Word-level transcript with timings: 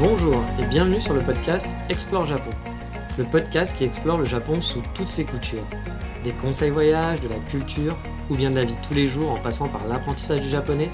Bonjour 0.00 0.42
et 0.58 0.64
bienvenue 0.64 0.98
sur 0.98 1.12
le 1.12 1.20
podcast 1.20 1.66
Explore 1.90 2.24
Japon. 2.24 2.52
Le 3.18 3.24
podcast 3.24 3.76
qui 3.76 3.84
explore 3.84 4.16
le 4.16 4.24
Japon 4.24 4.62
sous 4.62 4.82
toutes 4.94 5.08
ses 5.08 5.26
coutures. 5.26 5.66
Des 6.24 6.32
conseils 6.32 6.70
voyages, 6.70 7.20
de 7.20 7.28
la 7.28 7.38
culture 7.50 7.98
ou 8.30 8.34
bien 8.34 8.50
de 8.50 8.56
la 8.56 8.64
vie 8.64 8.76
de 8.76 8.80
tous 8.80 8.94
les 8.94 9.06
jours 9.06 9.30
en 9.30 9.38
passant 9.38 9.68
par 9.68 9.86
l'apprentissage 9.86 10.40
du 10.40 10.48
japonais, 10.48 10.90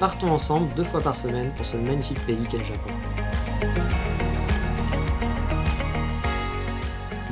partons 0.00 0.32
ensemble 0.32 0.74
deux 0.74 0.82
fois 0.82 1.00
par 1.00 1.14
semaine 1.14 1.52
pour 1.56 1.66
ce 1.66 1.76
magnifique 1.76 2.18
pays 2.26 2.48
qu'est 2.50 2.58
le 2.58 2.64
Japon. 2.64 2.90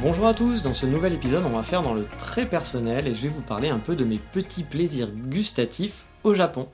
Bonjour 0.00 0.28
à 0.28 0.34
tous, 0.34 0.62
dans 0.62 0.72
ce 0.72 0.86
nouvel 0.86 1.12
épisode 1.12 1.42
on 1.44 1.56
va 1.56 1.64
faire 1.64 1.82
dans 1.82 1.94
le 1.94 2.06
très 2.18 2.46
personnel 2.46 3.08
et 3.08 3.14
je 3.14 3.22
vais 3.22 3.30
vous 3.30 3.42
parler 3.42 3.68
un 3.68 3.80
peu 3.80 3.96
de 3.96 4.04
mes 4.04 4.18
petits 4.18 4.62
plaisirs 4.62 5.10
gustatifs 5.10 6.04
au 6.22 6.34
Japon. 6.34 6.68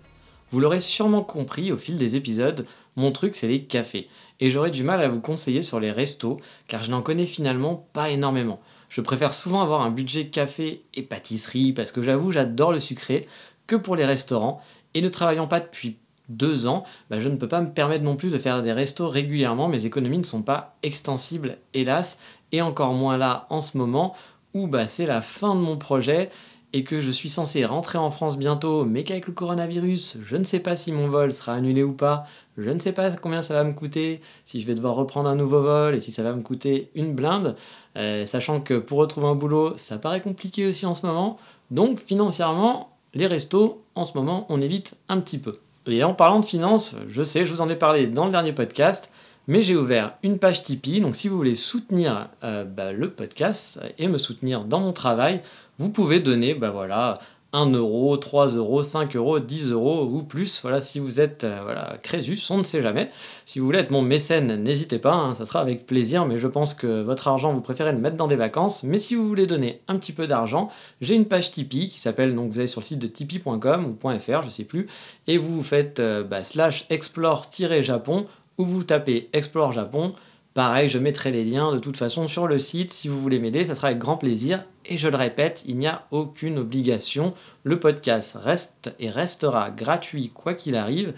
Vous 0.51 0.61
l'aurez 0.61 0.81
sûrement 0.81 1.23
compris 1.23 1.73
au 1.73 1.79
fil 1.79 1.97
des 1.97 2.15
épisodes, 2.15 2.67
mon 2.97 3.13
truc 3.13 3.35
c'est 3.35 3.49
les 3.49 3.65
cafés. 3.65 4.09
Et 4.41 4.51
j'aurais 4.51 4.71
du 4.71 4.83
mal 4.83 5.01
à 5.01 5.09
vous 5.09 5.21
conseiller 5.21 5.63
sur 5.63 5.81
les 5.81 5.93
restos, 5.93 6.39
car 6.69 6.83
je 6.83 6.91
n'en 6.91 7.03
connais 7.03 7.27
finalement 7.27 7.87
pas 7.93 8.11
énormément. 8.11 8.61
Je 8.89 9.01
préfère 9.01 9.35
souvent 9.35 9.63
avoir 9.63 9.83
un 9.83 9.91
budget 9.91 10.27
café 10.27 10.83
et 10.95 11.03
pâtisserie, 11.03 11.73
parce 11.73 11.93
que 11.93 12.03
j'avoue 12.03 12.33
j'adore 12.33 12.73
le 12.73 12.79
sucré, 12.79 13.27
que 13.67 13.77
pour 13.77 13.97
les 13.97 14.05
restaurants. 14.05 14.61
Et 14.95 15.01
ne 15.01 15.09
travaillant 15.09 15.47
pas 15.47 15.61
depuis 15.61 15.97
deux 16.29 16.67
ans, 16.67 16.85
bah, 17.09 17.19
je 17.19 17.29
ne 17.29 17.37
peux 17.37 17.49
pas 17.49 17.61
me 17.61 17.71
permettre 17.71 18.05
non 18.05 18.17
plus 18.17 18.31
de 18.31 18.39
faire 18.39 18.63
des 18.63 18.73
restos 18.73 19.09
régulièrement, 19.09 19.69
mes 19.69 19.87
économies 19.87 20.19
ne 20.19 20.25
sont 20.25 20.43
pas 20.43 20.77
extensibles, 20.83 21.57
hélas, 21.73 22.19
et 22.53 22.63
encore 22.63 22.93
moins 22.93 23.17
là 23.17 23.47
en 23.49 23.61
ce 23.61 23.79
moment, 23.79 24.15
où 24.55 24.67
bah, 24.67 24.87
c'est 24.87 25.07
la 25.07 25.21
fin 25.21 25.55
de 25.55 25.61
mon 25.61 25.79
projet 25.79 26.31
et 26.73 26.85
que 26.85 27.01
je 27.01 27.11
suis 27.11 27.29
censé 27.29 27.65
rentrer 27.65 27.99
en 27.99 28.11
France 28.11 28.39
bientôt, 28.39 28.85
mais 28.85 29.05
qu'avec 29.05 29.27
le 29.27 29.33
coronavirus, 29.33 30.19
je 30.25 30.37
ne 30.37 30.45
sais 30.45 30.61
pas 30.61 30.75
si 30.75 30.93
mon 30.93 31.09
vol 31.09 31.33
sera 31.33 31.53
annulé 31.53 31.83
ou 31.83 31.93
pas, 31.93 32.25
je 32.57 32.71
ne 32.71 32.79
sais 32.79 32.93
pas 32.93 33.11
combien 33.13 33.43
ça 33.43 33.55
va 33.55 33.65
me 33.65 33.73
coûter, 33.73 34.21
si 34.45 34.61
je 34.61 34.67
vais 34.67 34.75
devoir 34.75 34.95
reprendre 34.95 35.29
un 35.29 35.35
nouveau 35.35 35.61
vol 35.61 35.95
et 35.95 36.01
si 36.01 36.13
ça 36.13 36.23
va 36.23 36.33
me 36.33 36.43
coûter 36.43 36.91
une 36.95 37.15
blinde, 37.15 37.57
euh, 37.97 38.25
sachant 38.25 38.61
que 38.61 38.75
pour 38.75 38.99
retrouver 38.99 39.27
un 39.27 39.35
boulot, 39.35 39.75
ça 39.77 39.99
paraît 39.99 40.21
compliqué 40.21 40.67
aussi 40.67 40.87
en 40.87 40.95
ce 40.95 41.07
moment, 41.07 41.39
donc 41.71 42.01
financièrement, 42.01 42.97
les 43.15 43.27
restos, 43.27 43.83
en 43.95 44.05
ce 44.05 44.17
moment, 44.17 44.47
on 44.49 44.61
évite 44.61 44.97
un 45.09 45.21
petit 45.21 45.39
peu. 45.39 45.53
Et 45.87 46.03
en 46.05 46.15
parlant 46.15 46.41
de 46.41 46.47
finances, 46.47 46.97
je 47.09 47.23
sais, 47.23 47.45
je 47.45 47.53
vous 47.53 47.61
en 47.61 47.69
ai 47.69 47.77
parlé 47.77 48.07
dans 48.07 48.25
le 48.25 48.31
dernier 48.31 48.53
podcast, 48.53 49.11
mais 49.49 49.63
j'ai 49.63 49.75
ouvert 49.75 50.15
une 50.23 50.39
page 50.39 50.63
Tipeee, 50.63 51.01
donc 51.01 51.17
si 51.17 51.29
vous 51.29 51.37
voulez 51.37 51.57
soutenir 51.57 52.29
euh, 52.45 52.65
bah, 52.65 52.93
le 52.93 53.11
podcast 53.11 53.81
et 53.99 54.07
me 54.07 54.17
soutenir 54.17 54.65
dans 54.65 54.79
mon 54.79 54.93
travail, 54.93 55.43
vous 55.83 55.91
pouvez 55.91 56.21
donner 56.21 56.55
bah, 56.55 56.71
voilà, 56.71 57.19
1 57.53 57.73
euro, 57.73 58.17
3 58.17 58.51
euros, 58.51 58.85
5 58.85 59.17
euros, 59.17 59.41
10 59.41 59.73
euros 59.73 60.05
ou 60.05 60.23
plus. 60.23 60.63
Voilà, 60.63 60.81
si 60.81 61.01
vous 61.01 61.19
êtes 61.19 61.43
euh, 61.43 61.59
voilà, 61.65 61.99
Crésus, 62.05 62.39
on 62.51 62.59
ne 62.59 62.63
sait 62.63 62.81
jamais. 62.81 63.11
Si 63.47 63.59
vous 63.59 63.67
voulez 63.67 63.81
être 63.81 63.91
mon 63.91 64.01
mécène, 64.01 64.63
n'hésitez 64.63 65.01
pas, 65.01 65.13
hein, 65.13 65.35
ça 65.35 65.45
sera 65.45 65.59
avec 65.59 65.85
plaisir, 65.85 66.25
mais 66.25 66.39
je 66.39 66.47
pense 66.47 66.73
que 66.75 67.03
votre 67.03 67.27
argent, 67.27 67.53
vous 67.53 67.61
préférez 67.61 67.91
le 67.91 67.99
mettre 67.99 68.17
dans 68.17 68.29
des 68.29 68.37
vacances. 68.37 68.85
Mais 68.85 68.97
si 68.97 69.17
vous 69.17 69.27
voulez 69.27 69.49
donner 69.49 69.81
un 69.89 69.97
petit 69.97 70.13
peu 70.13 70.29
d'argent, 70.29 70.71
j'ai 71.01 71.17
une 71.17 71.27
page 71.27 71.51
Tipeee 71.51 71.89
qui 71.89 71.99
s'appelle, 71.99 72.33
donc 72.37 72.53
vous 72.53 72.59
allez 72.61 72.69
sur 72.69 72.81
le 72.81 72.87
site 72.87 73.01
de 73.01 73.09
tipeee.com 73.09 73.87
ou 73.87 74.19
.fr, 74.21 74.43
je 74.45 74.51
sais 74.51 74.65
plus, 74.65 74.87
et 75.27 75.37
vous 75.37 75.65
faites 75.65 75.99
euh, 75.99 76.23
bah, 76.23 76.45
slash 76.45 76.87
explore-japon 76.91 78.27
ou 78.57 78.65
vous 78.65 78.85
tapez 78.85 79.29
Explore 79.33 79.73
Japon. 79.73 80.15
Pareil, 80.55 80.89
je 80.89 80.99
mettrai 80.99 81.31
les 81.31 81.45
liens 81.45 81.73
de 81.73 81.79
toute 81.79 81.97
façon 81.97 82.29
sur 82.29 82.47
le 82.47 82.59
site. 82.59 82.91
Si 82.91 83.09
vous 83.09 83.21
voulez 83.21 83.39
m'aider, 83.39 83.65
ça 83.65 83.75
sera 83.75 83.89
avec 83.89 83.99
grand 83.99 84.19
plaisir. 84.19 84.65
Et 84.85 84.99
je 84.99 85.09
le 85.09 85.17
répète, 85.17 85.63
il 85.67 85.79
n'y 85.79 85.87
a 85.87 86.07
aucune 86.11 86.59
obligation. 86.59 87.33
Le 87.65 87.81
podcast 87.81 88.37
reste 88.43 88.95
et 89.01 89.09
restera 89.09 89.71
gratuit 89.71 90.29
quoi 90.29 90.53
qu'il 90.53 90.77
arrive. 90.77 91.15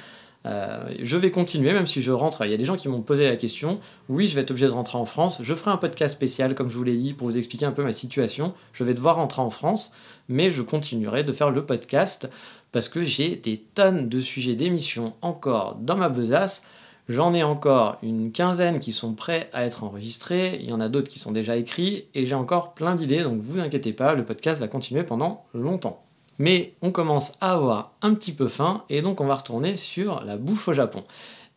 Euh, 0.47 0.95
je 1.01 1.17
vais 1.17 1.31
continuer, 1.31 1.73
même 1.73 1.87
si 1.87 2.01
je 2.01 2.13
rentre. 2.13 2.45
Il 2.45 2.51
y 2.51 2.55
a 2.55 2.57
des 2.57 2.65
gens 2.65 2.77
qui 2.77 2.89
m'ont 2.89 3.01
posé 3.01 3.27
la 3.27 3.35
question. 3.35 3.81
Oui, 4.09 4.29
je 4.29 4.37
vais 4.37 4.43
être 4.43 4.53
obligé 4.53 4.67
de 4.67 4.73
rentrer 4.73 4.99
en 4.99 5.07
France. 5.07 5.39
Je 5.43 5.55
ferai 5.55 5.73
un 5.73 5.79
podcast 5.79 6.15
spécial, 6.15 6.55
comme 6.55 6.71
je 6.71 6.77
vous 6.77 6.85
l'ai 6.85 6.97
dit, 6.97 7.13
pour 7.13 7.27
vous 7.27 7.39
expliquer 7.39 7.67
un 7.67 7.73
peu 7.73 7.83
ma 7.83 7.93
situation. 7.93 8.55
Je 8.73 8.85
vais 8.85 8.95
devoir 8.95 9.17
rentrer 9.17 9.43
en 9.43 9.51
France, 9.51 9.93
mais 10.29 10.51
je 10.53 10.63
continuerai 10.63 11.25
de 11.25 11.33
faire 11.33 11.51
le 11.51 11.65
podcast 11.65 12.31
parce 12.73 12.89
que 12.89 13.03
j'ai 13.03 13.37
des 13.37 13.57
tonnes 13.57 14.09
de 14.09 14.21
sujets 14.21 14.55
d'émissions 14.55 15.15
encore 15.23 15.77
dans 15.77 15.97
ma 15.97 16.09
besace. 16.09 16.65
J'en 17.07 17.35
ai 17.35 17.43
encore 17.43 17.99
une 18.03 18.33
quinzaine 18.33 18.81
qui 18.81 18.91
sont 18.91 19.13
prêts 19.13 19.51
à 19.53 19.67
être 19.67 19.85
enregistrés, 19.85 20.59
il 20.63 20.71
y 20.71 20.73
en 20.73 20.81
a 20.81 20.89
d'autres 20.89 21.11
qui 21.11 21.19
sont 21.19 21.33
déjà 21.33 21.55
écrits, 21.55 22.07
et 22.15 22.25
j'ai 22.25 22.35
encore 22.35 22.73
plein 22.73 22.95
d'idées, 22.95 23.23
donc 23.23 23.41
vous 23.43 23.61
inquiétez 23.61 23.93
pas, 23.93 24.15
le 24.15 24.25
podcast 24.25 24.63
va 24.63 24.69
continuer 24.69 25.03
pendant 25.03 25.45
longtemps. 25.53 26.03
Mais 26.39 26.73
on 26.81 26.93
commence 26.93 27.37
à 27.43 27.53
avoir 27.53 27.93
un 28.01 28.15
petit 28.15 28.33
peu 28.33 28.49
faim, 28.49 28.85
et 28.89 29.03
donc 29.03 29.21
on 29.21 29.27
va 29.27 29.35
retourner 29.35 29.77
sur 29.77 30.25
la 30.25 30.39
bouffe 30.39 30.67
au 30.69 30.73
Japon. 30.73 31.05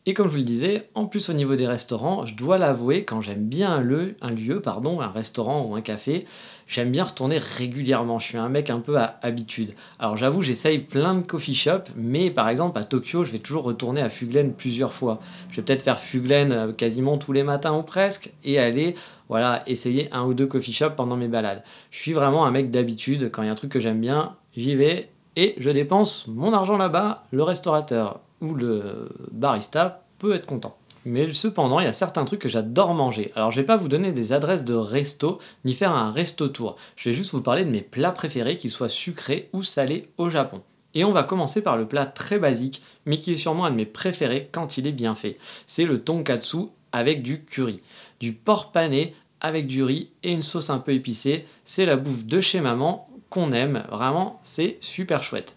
Et 0.05 0.13
comme 0.13 0.27
je 0.27 0.31
vous 0.31 0.37
le 0.37 0.43
disais, 0.43 0.89
en 0.95 1.05
plus 1.05 1.29
au 1.29 1.33
niveau 1.33 1.55
des 1.55 1.67
restaurants, 1.67 2.25
je 2.25 2.35
dois 2.35 2.57
l'avouer, 2.57 3.05
quand 3.05 3.21
j'aime 3.21 3.45
bien 3.45 3.71
un 3.71 3.81
lieu, 3.81 4.17
un 4.21 4.31
lieu, 4.31 4.61
pardon, 4.61 4.99
un 4.99 5.09
restaurant 5.09 5.65
ou 5.65 5.75
un 5.75 5.81
café, 5.81 6.25
j'aime 6.67 6.91
bien 6.91 7.03
retourner 7.03 7.37
régulièrement. 7.37 8.19
Je 8.19 8.27
suis 8.27 8.37
un 8.37 8.49
mec 8.49 8.69
un 8.69 8.79
peu 8.79 8.97
à 8.97 9.19
habitude. 9.21 9.73
Alors 9.99 10.17
j'avoue, 10.17 10.41
j'essaye 10.41 10.79
plein 10.79 11.15
de 11.15 11.25
coffee 11.25 11.55
shops, 11.55 11.91
mais 11.95 12.29
par 12.29 12.49
exemple 12.49 12.77
à 12.77 12.83
Tokyo, 12.83 13.23
je 13.23 13.31
vais 13.31 13.39
toujours 13.39 13.63
retourner 13.63 14.01
à 14.01 14.09
Fuglen 14.09 14.53
plusieurs 14.53 14.93
fois. 14.93 15.19
Je 15.49 15.57
vais 15.57 15.61
peut-être 15.61 15.83
faire 15.83 15.99
Fuglen 15.99 16.51
euh, 16.51 16.71
quasiment 16.73 17.17
tous 17.17 17.31
les 17.31 17.43
matins 17.43 17.73
ou 17.73 17.83
presque 17.83 18.31
et 18.43 18.59
aller 18.59 18.95
voilà, 19.29 19.63
essayer 19.67 20.07
un 20.13 20.23
ou 20.23 20.33
deux 20.33 20.47
coffee 20.47 20.73
shops 20.73 20.95
pendant 20.95 21.17
mes 21.17 21.27
balades. 21.27 21.63
Je 21.91 21.99
suis 21.99 22.13
vraiment 22.13 22.45
un 22.45 22.51
mec 22.51 22.71
d'habitude. 22.71 23.29
Quand 23.31 23.43
il 23.43 23.47
y 23.47 23.49
a 23.49 23.51
un 23.51 23.55
truc 23.55 23.71
que 23.71 23.79
j'aime 23.79 23.99
bien, 23.99 24.35
j'y 24.55 24.75
vais 24.75 25.09
et 25.35 25.55
je 25.57 25.69
dépense 25.69 26.27
mon 26.27 26.53
argent 26.53 26.77
là-bas. 26.77 27.25
Le 27.31 27.43
restaurateur 27.43 28.21
ou 28.41 28.53
le 28.53 29.09
barista 29.31 30.03
peut 30.19 30.33
être 30.33 30.45
content. 30.45 30.77
Mais 31.07 31.33
cependant, 31.33 31.79
il 31.79 31.85
y 31.85 31.87
a 31.87 31.93
certains 31.93 32.25
trucs 32.25 32.41
que 32.41 32.49
j'adore 32.49 32.93
manger. 32.93 33.31
Alors, 33.35 33.49
je 33.49 33.61
vais 33.61 33.65
pas 33.65 33.77
vous 33.77 33.87
donner 33.87 34.11
des 34.11 34.33
adresses 34.33 34.65
de 34.65 34.73
resto, 34.73 35.39
ni 35.63 35.71
faire 35.71 35.93
un 35.93 36.11
resto 36.11 36.49
tour. 36.49 36.75
Je 36.97 37.07
vais 37.07 37.15
juste 37.15 37.31
vous 37.31 37.41
parler 37.41 37.63
de 37.63 37.71
mes 37.71 37.81
plats 37.81 38.11
préférés, 38.11 38.57
qu'ils 38.57 38.71
soient 38.71 38.89
sucrés 38.89 39.47
ou 39.53 39.63
salés 39.63 40.03
au 40.17 40.29
Japon. 40.29 40.61
Et 40.95 41.05
on 41.05 41.13
va 41.13 41.23
commencer 41.23 41.61
par 41.61 41.77
le 41.77 41.87
plat 41.87 42.05
très 42.05 42.39
basique, 42.39 42.83
mais 43.05 43.19
qui 43.19 43.31
est 43.31 43.37
sûrement 43.37 43.63
un 43.63 43.71
de 43.71 43.77
mes 43.77 43.85
préférés 43.85 44.49
quand 44.51 44.77
il 44.77 44.85
est 44.85 44.91
bien 44.91 45.15
fait. 45.15 45.37
C'est 45.65 45.85
le 45.85 46.03
tonkatsu 46.03 46.57
avec 46.91 47.23
du 47.23 47.41
curry. 47.45 47.81
Du 48.19 48.33
porc 48.33 48.73
pané 48.73 49.15
avec 49.39 49.65
du 49.65 49.83
riz 49.83 50.09
et 50.23 50.33
une 50.33 50.41
sauce 50.41 50.69
un 50.69 50.79
peu 50.79 50.91
épicée. 50.91 51.45
C'est 51.63 51.85
la 51.85 51.95
bouffe 51.95 52.25
de 52.25 52.41
chez 52.41 52.59
maman 52.59 53.07
qu'on 53.29 53.53
aime. 53.53 53.85
Vraiment, 53.91 54.41
c'est 54.43 54.77
super 54.81 55.23
chouette. 55.23 55.55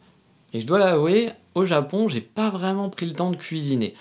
Et 0.53 0.61
je 0.61 0.67
dois 0.67 0.79
l'avouer, 0.79 1.31
au 1.57 1.65
Japon, 1.65 2.07
j'ai 2.07 2.21
pas 2.21 2.51
vraiment 2.51 2.89
pris 2.89 3.07
le 3.07 3.15
temps 3.15 3.33
de 3.33 3.37
cuisiner. 3.37 3.95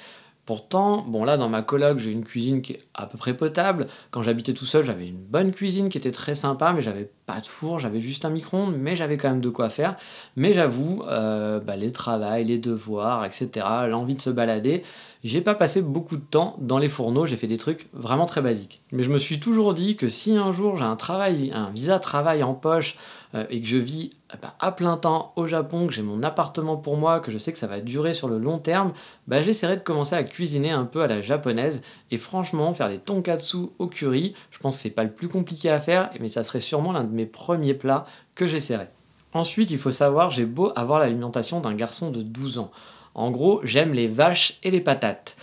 Pourtant, 0.49 1.05
bon 1.07 1.25
là 1.25 1.37
dans 1.37 1.47
ma 1.47 1.61
coloc, 1.61 1.99
j'ai 1.99 2.09
une 2.09 2.23
cuisine 2.23 2.63
qui 2.63 2.73
est 2.73 2.79
à 2.95 3.05
peu 3.05 3.19
près 3.19 3.35
potable. 3.35 3.85
Quand 4.09 4.23
j'habitais 4.23 4.53
tout 4.53 4.65
seul, 4.65 4.83
j'avais 4.83 5.05
une 5.05 5.21
bonne 5.21 5.51
cuisine 5.51 5.89
qui 5.89 5.99
était 5.99 6.09
très 6.09 6.33
sympa, 6.33 6.73
mais 6.73 6.81
j'avais 6.81 7.07
pas 7.27 7.39
de 7.39 7.45
four, 7.45 7.77
j'avais 7.77 7.99
juste 7.99 8.25
un 8.25 8.31
micro-ondes, 8.31 8.73
mais 8.75 8.95
j'avais 8.95 9.17
quand 9.17 9.29
même 9.29 9.41
de 9.41 9.49
quoi 9.49 9.69
faire. 9.69 9.95
Mais 10.35 10.53
j'avoue, 10.53 11.03
euh, 11.07 11.59
bah, 11.59 11.75
les 11.75 11.91
travails, 11.91 12.45
les 12.45 12.57
devoirs, 12.57 13.23
etc., 13.25 13.63
l'envie 13.87 14.15
de 14.15 14.21
se 14.21 14.31
balader, 14.31 14.81
j'ai 15.23 15.41
pas 15.41 15.53
passé 15.53 15.83
beaucoup 15.83 16.15
de 16.15 16.23
temps 16.23 16.55
dans 16.59 16.79
les 16.79 16.87
fourneaux, 16.87 17.27
j'ai 17.27 17.37
fait 17.37 17.45
des 17.45 17.59
trucs 17.59 17.87
vraiment 17.93 18.25
très 18.25 18.41
basiques. 18.41 18.81
Mais 18.91 19.03
je 19.03 19.11
me 19.11 19.19
suis 19.19 19.39
toujours 19.39 19.75
dit 19.75 19.97
que 19.97 20.07
si 20.07 20.35
un 20.35 20.51
jour 20.51 20.77
j'ai 20.77 20.83
un 20.83 20.95
travail, 20.95 21.51
un 21.53 21.69
visa 21.69 21.99
travail 21.99 22.41
en 22.41 22.55
poche, 22.55 22.95
euh, 23.35 23.45
et 23.49 23.61
que 23.61 23.67
je 23.67 23.77
vis 23.77 24.11
eh 24.33 24.37
ben, 24.41 24.51
à 24.59 24.71
plein 24.71 24.97
temps 24.97 25.33
au 25.35 25.45
Japon, 25.45 25.87
que 25.87 25.93
j'ai 25.93 26.01
mon 26.01 26.23
appartement 26.23 26.77
pour 26.77 26.97
moi, 26.97 27.19
que 27.19 27.31
je 27.31 27.37
sais 27.37 27.51
que 27.51 27.57
ça 27.57 27.67
va 27.67 27.79
durer 27.79 28.13
sur 28.13 28.27
le 28.27 28.39
long 28.39 28.57
terme, 28.57 28.93
bah, 29.27 29.41
j'essaierai 29.41 29.77
de 29.77 29.81
commencer 29.81 30.15
à 30.15 30.23
cuisiner 30.23 30.71
un 30.71 30.85
peu 30.85 31.01
à 31.01 31.07
la 31.07 31.21
japonaise. 31.21 31.81
Et 32.11 32.17
franchement, 32.17 32.73
faire 32.73 32.89
des 32.89 32.97
tonkatsu 32.97 33.69
au 33.77 33.87
curry, 33.87 34.33
je 34.49 34.57
pense 34.57 34.77
que 34.77 34.81
c'est 34.81 34.89
pas 34.89 35.03
le 35.03 35.11
plus 35.11 35.27
compliqué 35.27 35.69
à 35.69 35.79
faire, 35.79 36.09
mais 36.19 36.27
ça 36.27 36.43
serait 36.43 36.59
sûrement 36.59 36.91
l'un 36.91 37.03
de 37.03 37.13
mes 37.13 37.25
premiers 37.25 37.75
plats 37.75 38.05
que 38.33 38.47
j'essaierai. 38.47 38.87
Ensuite, 39.33 39.69
il 39.69 39.77
faut 39.77 39.91
savoir, 39.91 40.31
j'ai 40.31 40.45
beau 40.45 40.71
avoir 40.75 40.99
l'alimentation 40.99 41.59
d'un 41.59 41.75
garçon 41.75 42.09
de 42.09 42.23
12 42.23 42.57
ans. 42.57 42.71
En 43.13 43.29
gros, 43.31 43.61
j'aime 43.63 43.93
les 43.93 44.07
vaches 44.07 44.59
et 44.63 44.71
les 44.71 44.81
patates. 44.81 45.37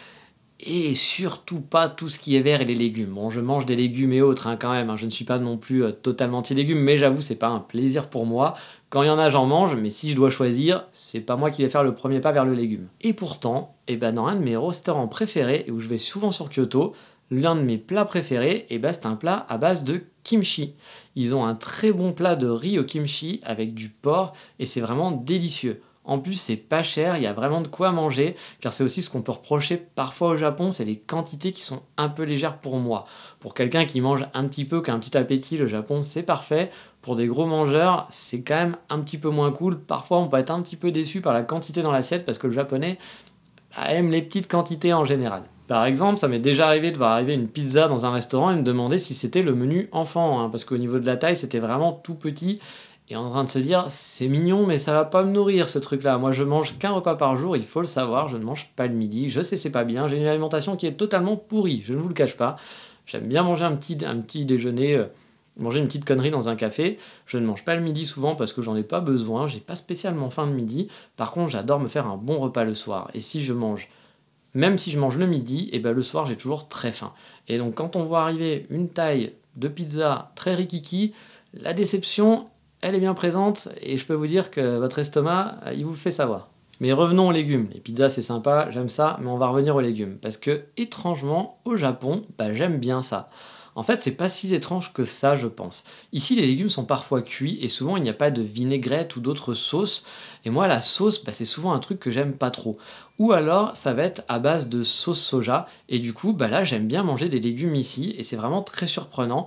Et 0.61 0.95
surtout 0.95 1.61
pas 1.61 1.89
tout 1.89 2.09
ce 2.09 2.19
qui 2.19 2.37
est 2.37 2.41
vert 2.41 2.61
et 2.61 2.65
les 2.65 2.75
légumes. 2.75 3.15
Bon, 3.15 3.31
je 3.31 3.41
mange 3.41 3.67
des 3.67 3.77
légumes 3.77 4.13
et 4.13 4.23
autres 4.23 4.47
hein, 4.47 4.57
quand 4.57 4.73
même, 4.73 4.89
hein. 4.89 4.97
je 4.97 5.05
ne 5.05 5.11
suis 5.11 5.25
pas 5.25 5.39
non 5.39 5.59
plus 5.59 5.85
euh, 5.85 5.93
totalement 5.93 6.39
anti-légumes, 6.39 6.81
mais 6.81 6.97
j'avoue, 6.97 7.21
c'est 7.21 7.37
pas 7.37 7.49
un 7.49 7.61
plaisir 7.61 8.09
pour 8.09 8.25
moi. 8.25 8.55
Quand 8.89 9.03
il 9.03 9.07
y 9.07 9.11
en 9.11 9.19
a, 9.19 9.29
j'en 9.29 9.47
mange, 9.47 9.75
mais 9.75 9.91
si 9.91 10.11
je 10.11 10.17
dois 10.17 10.31
choisir, 10.31 10.87
c'est 10.93 11.21
pas 11.21 11.37
moi 11.37 11.51
qui 11.51 11.63
vais 11.63 11.69
faire 11.69 11.83
le 11.83 11.95
premier 11.95 12.21
pas 12.21 12.33
vers 12.33 12.45
le 12.45 12.55
légume. 12.55 12.89
Et 13.03 13.13
pourtant, 13.13 13.77
eh 13.89 13.97
ben, 13.97 14.15
dans 14.15 14.27
un 14.27 14.37
de 14.37 14.43
mes 14.43 14.57
restaurants 14.57 15.09
préférés, 15.09 15.65
et 15.67 15.71
où 15.71 15.81
je 15.81 15.89
vais 15.89 15.99
souvent 15.99 16.31
sur 16.31 16.49
Kyoto, 16.49 16.95
l'un 17.31 17.57
de 17.57 17.63
mes 17.63 17.79
plats 17.79 18.05
préférés, 18.05 18.67
eh 18.71 18.79
ben, 18.79 18.93
c'est 18.93 19.07
un 19.07 19.17
plat 19.17 19.45
à 19.49 19.59
base 19.59 19.85
de 19.85 20.05
kimchi. 20.23 20.75
Ils 21.17 21.35
ont 21.35 21.45
un 21.45 21.55
très 21.55 21.93
bon 21.93 22.13
plat 22.13 22.37
de 22.37 22.49
riz 22.49 22.79
au 22.79 22.85
kimchi 22.85 23.41
avec 23.45 23.75
du 23.75 23.91
porc, 23.91 24.35
et 24.59 24.67
c'est 24.67 24.81
vraiment 24.81 25.11
délicieux. 25.11 25.83
En 26.07 26.21
plus, 26.21 26.35
c'est 26.35 26.57
pas 26.57 26.85
cher, 26.85 27.17
il 27.17 27.25
y 27.25 27.27
a 27.27 27.33
vraiment 27.33 27.61
de 27.61 27.69
quoi 27.69 27.91
manger, 27.91 28.37
car 28.61 28.73
c'est 28.73 28.85
aussi 28.85 29.03
ce 29.03 29.11
qu'on 29.11 29.23
peut 29.23 29.33
reprocher 29.33 29.77
parfois 29.77 30.29
au 30.29 30.37
Japon, 30.37 30.71
c'est 30.71 30.85
les 30.85 30.97
quantités 30.97 31.51
qui 31.51 31.63
sont 31.63 31.83
un 31.97 32.09
peu 32.09 32.23
légères 32.23 32.59
pour 32.59 32.79
moi. 32.79 33.07
Pour 33.41 33.55
quelqu'un 33.55 33.85
qui 33.85 34.01
mange 34.01 34.25
un 34.33 34.45
petit 34.45 34.65
peu, 34.65 34.81
qui 34.83 34.91
a 34.91 34.95
un 34.95 35.01
petit 35.01 35.17
appétit, 35.19 35.57
le 35.57 35.67
Japon 35.67 36.03
c'est 36.03 36.23
parfait. 36.23 36.71
Pour 37.03 37.17
des 37.17 37.27
gros 37.27 37.47
mangeurs, 37.47 38.07
c'est 38.09 38.43
quand 38.43 38.55
même 38.55 38.77
un 38.89 39.01
petit 39.01 39.19
peu 39.19 39.31
moins 39.31 39.51
cool. 39.51 39.79
Parfois, 39.79 40.19
on 40.19 40.29
peut 40.29 40.39
être 40.39 40.51
un 40.51 40.63
petit 40.63 40.77
peu 40.77 40.93
déçu 40.93 41.21
par 41.21 41.33
la 41.33 41.43
quantité 41.43 41.83
dans 41.83 41.93
l'assiette, 41.93 42.25
parce 42.25 42.39
que 42.39 42.47
le 42.47 42.53
japonais 42.53 42.99
bah, 43.77 43.93
aime 43.93 44.11
les 44.11 44.23
petites 44.23 44.49
quantités 44.49 44.93
en 44.93 45.05
général. 45.05 45.43
Par 45.67 45.85
exemple, 45.85 46.19
ça 46.19 46.29
m'est 46.29 46.39
déjà 46.39 46.69
arrivé 46.69 46.93
de 46.93 46.97
voir 46.97 47.11
arriver 47.11 47.35
une 47.35 47.49
pizza 47.49 47.89
dans 47.89 48.07
un 48.07 48.13
restaurant 48.13 48.53
et 48.53 48.57
me 48.57 48.63
demander 48.63 48.99
si 48.99 49.15
c'était 49.15 49.43
le 49.43 49.55
menu 49.55 49.89
enfant, 49.91 50.41
hein, 50.41 50.49
parce 50.49 50.65
qu'au 50.65 50.79
niveau 50.79 51.01
de 51.01 51.07
la 51.07 51.17
taille, 51.17 51.35
c'était 51.35 51.59
vraiment 51.59 51.93
tout 51.93 52.15
petit 52.15 52.61
et 53.09 53.17
en 53.17 53.31
train 53.31 53.45
de 53.45 53.49
se 53.49 53.59
dire 53.59 53.87
c'est 53.89 54.29
mignon 54.29 54.67
mais 54.67 54.79
ça 54.79 54.93
va 54.93 55.05
pas 55.05 55.23
me 55.23 55.31
nourrir 55.31 55.69
ce 55.69 55.79
truc 55.79 56.03
là 56.03 56.19
moi 56.19 56.33
je 56.33 56.43
mange 56.43 56.77
qu'un 56.79 56.91
repas 56.91 57.15
par 57.15 57.37
jour 57.37 57.57
il 57.57 57.65
faut 57.65 57.81
le 57.81 57.87
savoir 57.87 58.29
je 58.29 58.37
ne 58.37 58.45
mange 58.45 58.71
pas 58.75 58.87
le 58.87 58.95
midi 58.95 59.29
je 59.29 59.43
sais 59.43 59.57
c'est 59.57 59.71
pas 59.71 59.85
bien 59.85 60.09
j'ai 60.09 60.17
une 60.17 60.27
alimentation 60.27 60.77
qui 60.77 60.87
est 60.87 60.95
totalement 60.95 61.37
pourrie 61.37 61.83
je 61.85 61.93
ne 61.93 61.99
vous 61.99 62.09
le 62.09 62.15
cache 62.15 62.37
pas. 62.37 62.57
J'aime 63.07 63.29
bien 63.29 63.45
manger 63.45 63.65
un 63.65 63.77
petit, 63.77 64.05
un 64.05 64.19
petit 64.19 64.45
déjeuner 64.45 64.97
euh, 64.97 65.05
manger 65.57 65.79
une 65.79 65.87
petite 65.87 66.05
connerie 66.05 66.31
dans 66.31 66.49
un 66.49 66.57
café. 66.57 66.99
Je 67.25 67.39
ne 67.39 67.47
mange 67.47 67.65
pas 67.65 67.77
le 67.77 67.81
midi 67.81 68.05
souvent 68.05 68.35
parce 68.35 68.53
que 68.53 68.61
j'en 68.63 68.77
ai 68.77 68.83
pas 68.83 69.01
besoin 69.01 69.47
j'ai 69.47 69.61
pas 69.61 69.77
spécialement 69.77 70.29
faim 70.29 70.47
le 70.47 70.53
midi. 70.53 70.89
Par 71.17 71.31
contre 71.31 71.51
j'adore 71.51 71.79
me 71.79 71.89
faire 71.89 72.07
un 72.07 72.17
bon 72.17 72.39
repas 72.39 72.65
le 72.65 72.75
soir. 72.75 73.11
Et 73.15 73.21
si 73.21 73.41
je 73.41 73.53
mange 73.53 73.89
même 74.55 74.79
si 74.79 74.91
je 74.91 74.99
mange 74.99 75.17
le 75.17 75.27
midi 75.27 75.69
et 75.73 75.79
ben 75.79 75.93
le 75.93 76.03
soir 76.03 76.27
j'ai 76.27 76.37
toujours 76.37 76.67
très 76.67 76.93
faim. 76.93 77.13
Et 77.47 77.59
donc 77.59 77.77
quand 77.77 77.95
on 77.95 78.05
voit 78.05 78.23
arriver 78.23 78.67
une 78.71 78.89
taille 78.89 79.33
de 79.55 79.69
pizza 79.69 80.33
très 80.35 80.55
rikiki 80.55 81.15
la 81.55 81.73
déception 81.73 82.49
elle 82.81 82.95
est 82.95 83.01
bien 83.01 83.15
présente 83.15 83.69
et 83.81 83.97
je 83.97 84.07
peux 84.07 84.15
vous 84.15 84.27
dire 84.27 84.51
que 84.51 84.79
votre 84.79 84.99
estomac, 84.99 85.57
euh, 85.67 85.75
il 85.75 85.85
vous 85.85 85.95
fait 85.95 86.11
savoir. 86.11 86.49
Mais 86.81 86.93
revenons 86.93 87.29
aux 87.29 87.33
légumes. 87.33 87.69
Les 87.73 87.81
pizzas, 87.81 88.11
c'est 88.11 88.23
sympa, 88.23 88.69
j'aime 88.71 88.91
ça, 88.91 89.17
mais 89.21 89.29
on 89.29 89.39
va 89.39 89.49
revenir 89.49 89.77
aux 89.77 89.81
légumes. 89.81 90.19
Parce 90.21 90.37
que, 90.37 90.65
étrangement, 90.77 91.59
au 91.65 91.77
Japon, 91.77 92.27
bah, 92.37 92.53
j'aime 92.53 92.79
bien 92.79 93.01
ça. 93.01 93.31
En 93.77 93.83
fait, 93.83 94.01
c'est 94.01 94.13
pas 94.13 94.31
si 94.31 94.55
étrange 94.55 94.95
que 94.95 95.05
ça, 95.05 95.37
je 95.37 95.47
pense. 95.47 95.85
Ici, 96.13 96.35
les 96.35 96.47
légumes 96.47 96.71
sont 96.71 96.87
parfois 96.87 97.21
cuits 97.21 97.59
et 97.61 97.69
souvent 97.69 97.99
il 97.99 98.03
n'y 98.03 98.09
a 98.09 98.15
pas 98.15 98.31
de 98.31 98.41
vinaigrette 98.41 99.17
ou 99.17 99.21
d'autres 99.21 99.53
sauces. 99.53 100.03
Et 100.47 100.51
moi, 100.51 100.67
la 100.67 100.81
sauce, 100.81 101.23
bah, 101.23 101.33
c'est 101.33 101.45
souvent 101.45 101.75
un 101.75 101.79
truc 101.79 102.01
que 102.01 102.11
j'aime 102.11 102.35
pas 102.35 102.51
trop. 102.51 102.79
Ou 103.19 103.33
alors, 103.33 103.77
ça 103.77 103.93
va 103.93 104.05
être 104.05 104.23
à 104.29 104.39
base 104.39 104.71
de 104.71 104.83
sauce 104.83 105.21
soja. 105.21 105.67
Et 105.91 105.99
du 105.99 106.15
coup, 106.15 106.33
bah 106.33 106.49
là, 106.49 106.65
j'aime 106.65 106.87
bien 106.87 107.03
manger 107.03 107.29
des 107.29 107.41
légumes 107.41 107.75
ici 107.75 108.15
et 108.17 108.23
c'est 108.23 108.37
vraiment 108.37 108.63
très 108.63 108.87
surprenant 108.87 109.47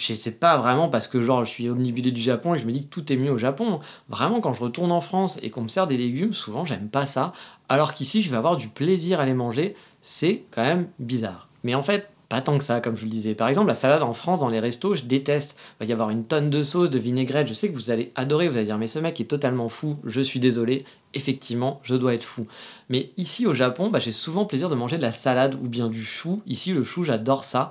je 0.00 0.14
sais 0.14 0.32
pas 0.32 0.56
vraiment 0.56 0.88
parce 0.88 1.08
que 1.08 1.20
genre 1.20 1.44
je 1.44 1.50
suis 1.50 1.68
omnibulé 1.68 2.10
du 2.10 2.20
Japon 2.20 2.54
et 2.54 2.58
je 2.58 2.66
me 2.66 2.72
dis 2.72 2.84
que 2.84 2.88
tout 2.88 3.12
est 3.12 3.16
mieux 3.16 3.30
au 3.30 3.38
Japon. 3.38 3.80
Vraiment 4.08 4.40
quand 4.40 4.54
je 4.54 4.62
retourne 4.62 4.92
en 4.92 5.00
France 5.00 5.38
et 5.42 5.50
qu'on 5.50 5.62
me 5.62 5.68
sert 5.68 5.86
des 5.86 5.96
légumes, 5.96 6.32
souvent 6.32 6.64
j'aime 6.64 6.88
pas 6.88 7.06
ça. 7.06 7.32
Alors 7.68 7.94
qu'ici 7.94 8.22
je 8.22 8.30
vais 8.30 8.36
avoir 8.36 8.56
du 8.56 8.68
plaisir 8.68 9.20
à 9.20 9.26
les 9.26 9.34
manger, 9.34 9.74
c'est 10.00 10.44
quand 10.50 10.64
même 10.64 10.88
bizarre. 10.98 11.48
Mais 11.62 11.74
en 11.74 11.82
fait, 11.82 12.08
pas 12.30 12.40
tant 12.40 12.56
que 12.56 12.62
ça, 12.62 12.80
comme 12.80 12.96
je 12.96 13.04
le 13.04 13.10
disais. 13.10 13.34
Par 13.34 13.48
exemple, 13.48 13.66
la 13.66 13.74
salade 13.74 14.04
en 14.04 14.12
France, 14.12 14.38
dans 14.38 14.48
les 14.48 14.60
restos, 14.60 14.94
je 14.94 15.02
déteste. 15.02 15.58
Il 15.58 15.84
va 15.84 15.90
y 15.90 15.92
avoir 15.92 16.10
une 16.10 16.24
tonne 16.24 16.48
de 16.48 16.62
sauce, 16.62 16.88
de 16.88 16.98
vinaigrette. 16.98 17.48
Je 17.48 17.54
sais 17.54 17.68
que 17.68 17.74
vous 17.74 17.90
allez 17.90 18.12
adorer, 18.14 18.48
vous 18.48 18.56
allez 18.56 18.66
dire, 18.66 18.78
mais 18.78 18.86
ce 18.86 19.00
mec 19.00 19.20
est 19.20 19.24
totalement 19.24 19.68
fou. 19.68 19.94
Je 20.04 20.20
suis 20.20 20.38
désolé. 20.38 20.84
Effectivement, 21.12 21.80
je 21.82 21.96
dois 21.96 22.14
être 22.14 22.22
fou. 22.22 22.46
Mais 22.88 23.10
ici, 23.16 23.48
au 23.48 23.52
Japon, 23.52 23.88
bah, 23.90 23.98
j'ai 23.98 24.12
souvent 24.12 24.44
plaisir 24.44 24.70
de 24.70 24.76
manger 24.76 24.96
de 24.96 25.02
la 25.02 25.10
salade 25.10 25.56
ou 25.60 25.68
bien 25.68 25.88
du 25.88 26.04
chou. 26.04 26.40
Ici, 26.46 26.72
le 26.72 26.84
chou, 26.84 27.02
j'adore 27.02 27.42
ça 27.42 27.70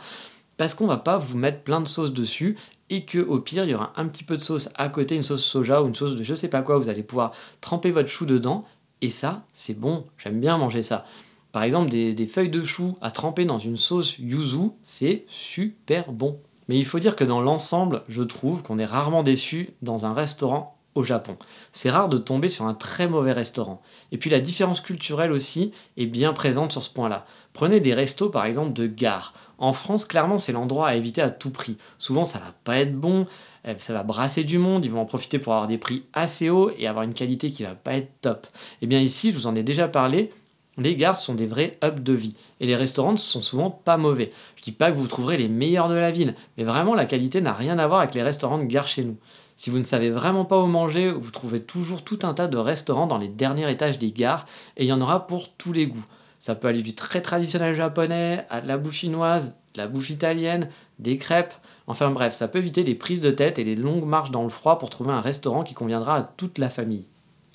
parce 0.60 0.74
qu'on 0.74 0.88
va 0.88 0.98
pas 0.98 1.18
vous 1.18 1.38
mettre 1.38 1.62
plein 1.62 1.80
de 1.80 1.88
sauce 1.88 2.12
dessus 2.12 2.58
et 2.90 3.06
que 3.06 3.20
au 3.20 3.40
pire 3.40 3.64
il 3.64 3.70
y 3.70 3.74
aura 3.74 3.94
un 3.96 4.06
petit 4.08 4.26
peu 4.26 4.36
de 4.36 4.42
sauce 4.42 4.68
à 4.76 4.90
côté, 4.90 5.16
une 5.16 5.24
sauce 5.24 5.46
soja 5.46 5.82
ou 5.82 5.88
une 5.88 5.96
sauce 5.96 6.18
de 6.18 6.24
je 6.24 6.36
sais 6.36 6.50
pas 6.50 6.64
quoi, 6.64 6.78
vous 6.78 6.90
allez 6.90 7.02
pouvoir 7.02 7.32
tremper 7.62 7.92
votre 7.92 8.10
chou 8.10 8.26
dedans 8.26 8.66
et 9.02 9.10
ça 9.10 9.46
c'est 9.54 9.80
bon, 9.80 10.06
j'aime 10.18 10.42
bien 10.42 10.58
manger 10.58 10.82
ça. 10.82 11.06
Par 11.54 11.64
exemple 11.64 11.90
des, 11.90 12.14
des, 12.14 12.28
feuilles 12.28 12.50
de 12.50 12.62
chou 12.62 12.94
à 13.00 13.10
tremper 13.10 13.46
dans 13.46 13.58
une 13.58 13.78
sauce 13.78 14.20
yuzu, 14.20 14.72
c'est 14.84 15.24
super 15.30 16.12
bon. 16.12 16.42
Mais 16.68 16.78
il 16.78 16.86
faut 16.86 17.00
dire 17.00 17.16
que 17.16 17.24
dans 17.24 17.40
l'ensemble, 17.40 18.04
je 18.10 18.22
trouve 18.22 18.62
qu'on 18.62 18.80
est 18.80 18.86
rarement 18.86 19.24
déçu 19.24 19.70
dans 19.82 20.06
un 20.06 20.14
restaurant 20.14 20.78
au 20.94 21.04
Japon. 21.04 21.38
C'est 21.72 21.90
rare 21.90 22.10
de 22.10 22.18
tomber 22.18 22.50
sur 22.50 22.66
un 22.66 22.74
très 22.74 23.08
mauvais 23.08 23.32
restaurant. 23.32 23.82
Et 24.12 24.18
puis 24.18 24.30
la 24.30 24.42
différence 24.42 24.82
culturelle 24.82 25.32
aussi 25.32 25.72
est 25.96 26.06
bien 26.06 26.34
présente 26.34 26.74
sur 26.74 26.84
ce 26.84 26.90
point-là. 26.90 27.26
Prenez 27.54 27.80
des 27.80 27.94
restos 27.94 28.30
par 28.30 28.44
exemple 28.44 28.74
de 28.74 28.88
gare. 28.88 29.34
En 29.60 29.74
France, 29.74 30.06
clairement, 30.06 30.38
c'est 30.38 30.54
l'endroit 30.54 30.88
à 30.88 30.96
éviter 30.96 31.22
à 31.22 31.30
tout 31.30 31.52
prix. 31.52 31.78
Souvent, 31.98 32.26
ça 32.26 32.40
va 32.40 32.54
pas 32.64 32.78
être 32.78 32.96
bon, 32.96 33.28
euh, 33.68 33.76
ça 33.78 33.94
va 33.94 34.04
brasser 34.04 34.44
du 34.46 34.58
monde, 34.58 34.86
ils 34.86 34.92
vont 34.92 35.02
en 35.02 35.06
profiter 35.06 35.38
pour 35.38 35.54
avoir 35.54 35.68
des 35.68 35.78
prix 35.78 36.06
assez 36.14 36.50
hauts 36.50 36.72
et 36.78 36.88
avoir 36.88 37.04
une 37.04 37.14
qualité 37.14 37.52
qui 37.52 37.64
va 37.64 37.76
pas 37.76 37.94
être 37.94 38.10
top. 38.22 38.48
Et 38.48 38.78
eh 38.84 38.88
bien 38.88 39.00
ici, 39.00 39.32
je 39.32 39.36
vous 39.36 39.48
en 39.48 39.56
ai 39.56 39.64
déjà 39.64 39.90
parlé, 39.90 40.32
les 40.78 40.96
gares 40.96 41.18
sont 41.18 41.36
des 41.36 41.46
vrais 41.46 41.78
hubs 41.84 42.02
de 42.02 42.14
vie. 42.14 42.36
Et 42.62 42.66
les 42.66 42.76
restaurants 42.76 43.12
ne 43.12 43.18
sont 43.18 43.42
souvent 43.42 43.70
pas 43.70 43.98
mauvais. 43.98 44.32
Je 44.56 44.64
dis 44.64 44.72
pas 44.72 44.92
que 44.92 44.98
vous 44.98 45.08
trouverez 45.08 45.36
les 45.36 45.50
meilleurs 45.50 45.90
de 45.90 45.96
la 45.96 46.12
ville, 46.12 46.36
mais 46.58 46.64
vraiment 46.64 46.96
la 46.96 47.06
qualité 47.06 47.42
n'a 47.42 47.54
rien 47.54 47.78
à 47.80 47.88
voir 47.88 48.00
avec 48.00 48.16
les 48.16 48.24
restaurants 48.24 48.60
de 48.60 48.64
gare 48.64 48.88
chez 48.88 49.04
nous. 49.04 49.18
Si 49.58 49.70
vous 49.70 49.78
ne 49.78 49.84
savez 49.84 50.10
vraiment 50.10 50.46
pas 50.46 50.58
où 50.58 50.68
manger, 50.68 51.12
vous 51.12 51.32
trouvez 51.32 51.62
toujours 51.62 52.02
tout 52.02 52.20
un 52.24 52.34
tas 52.34 52.48
de 52.48 52.58
restaurants 52.58 53.08
dans 53.08 53.18
les 53.18 53.28
derniers 53.28 53.70
étages 53.70 54.00
des 54.00 54.14
gares, 54.14 54.46
et 54.78 54.86
il 54.86 54.88
y 54.88 54.94
en 54.94 55.02
aura 55.02 55.28
pour 55.28 55.50
tous 55.50 55.74
les 55.74 55.88
goûts. 55.88 56.06
Ça 56.40 56.56
peut 56.56 56.68
aller 56.68 56.82
du 56.82 56.96
très 56.96 57.22
traditionnel 57.22 57.76
japonais 57.76 58.46
à 58.50 58.62
de 58.62 58.68
la 58.68 58.78
bouffe 58.78 58.96
chinoise, 58.96 59.54
de 59.74 59.82
la 59.82 59.88
bouffe 59.88 60.10
italienne, 60.10 60.70
des 60.98 61.18
crêpes. 61.18 61.54
Enfin 61.88 62.10
bref, 62.12 62.34
ça 62.34 62.48
peut 62.48 62.60
éviter 62.60 62.84
les 62.84 62.96
prises 62.96 63.22
de 63.22 63.32
tête 63.32 63.60
et 63.60 63.64
les 63.64 63.76
longues 63.76 64.06
marches 64.06 64.32
dans 64.32 64.44
le 64.44 64.50
froid 64.50 64.80
pour 64.80 64.90
trouver 64.90 65.12
un 65.12 65.22
restaurant 65.22 65.64
qui 65.64 65.74
conviendra 65.74 66.16
à 66.16 66.24
toute 66.24 66.58
la 66.58 66.70
famille. 66.70 67.08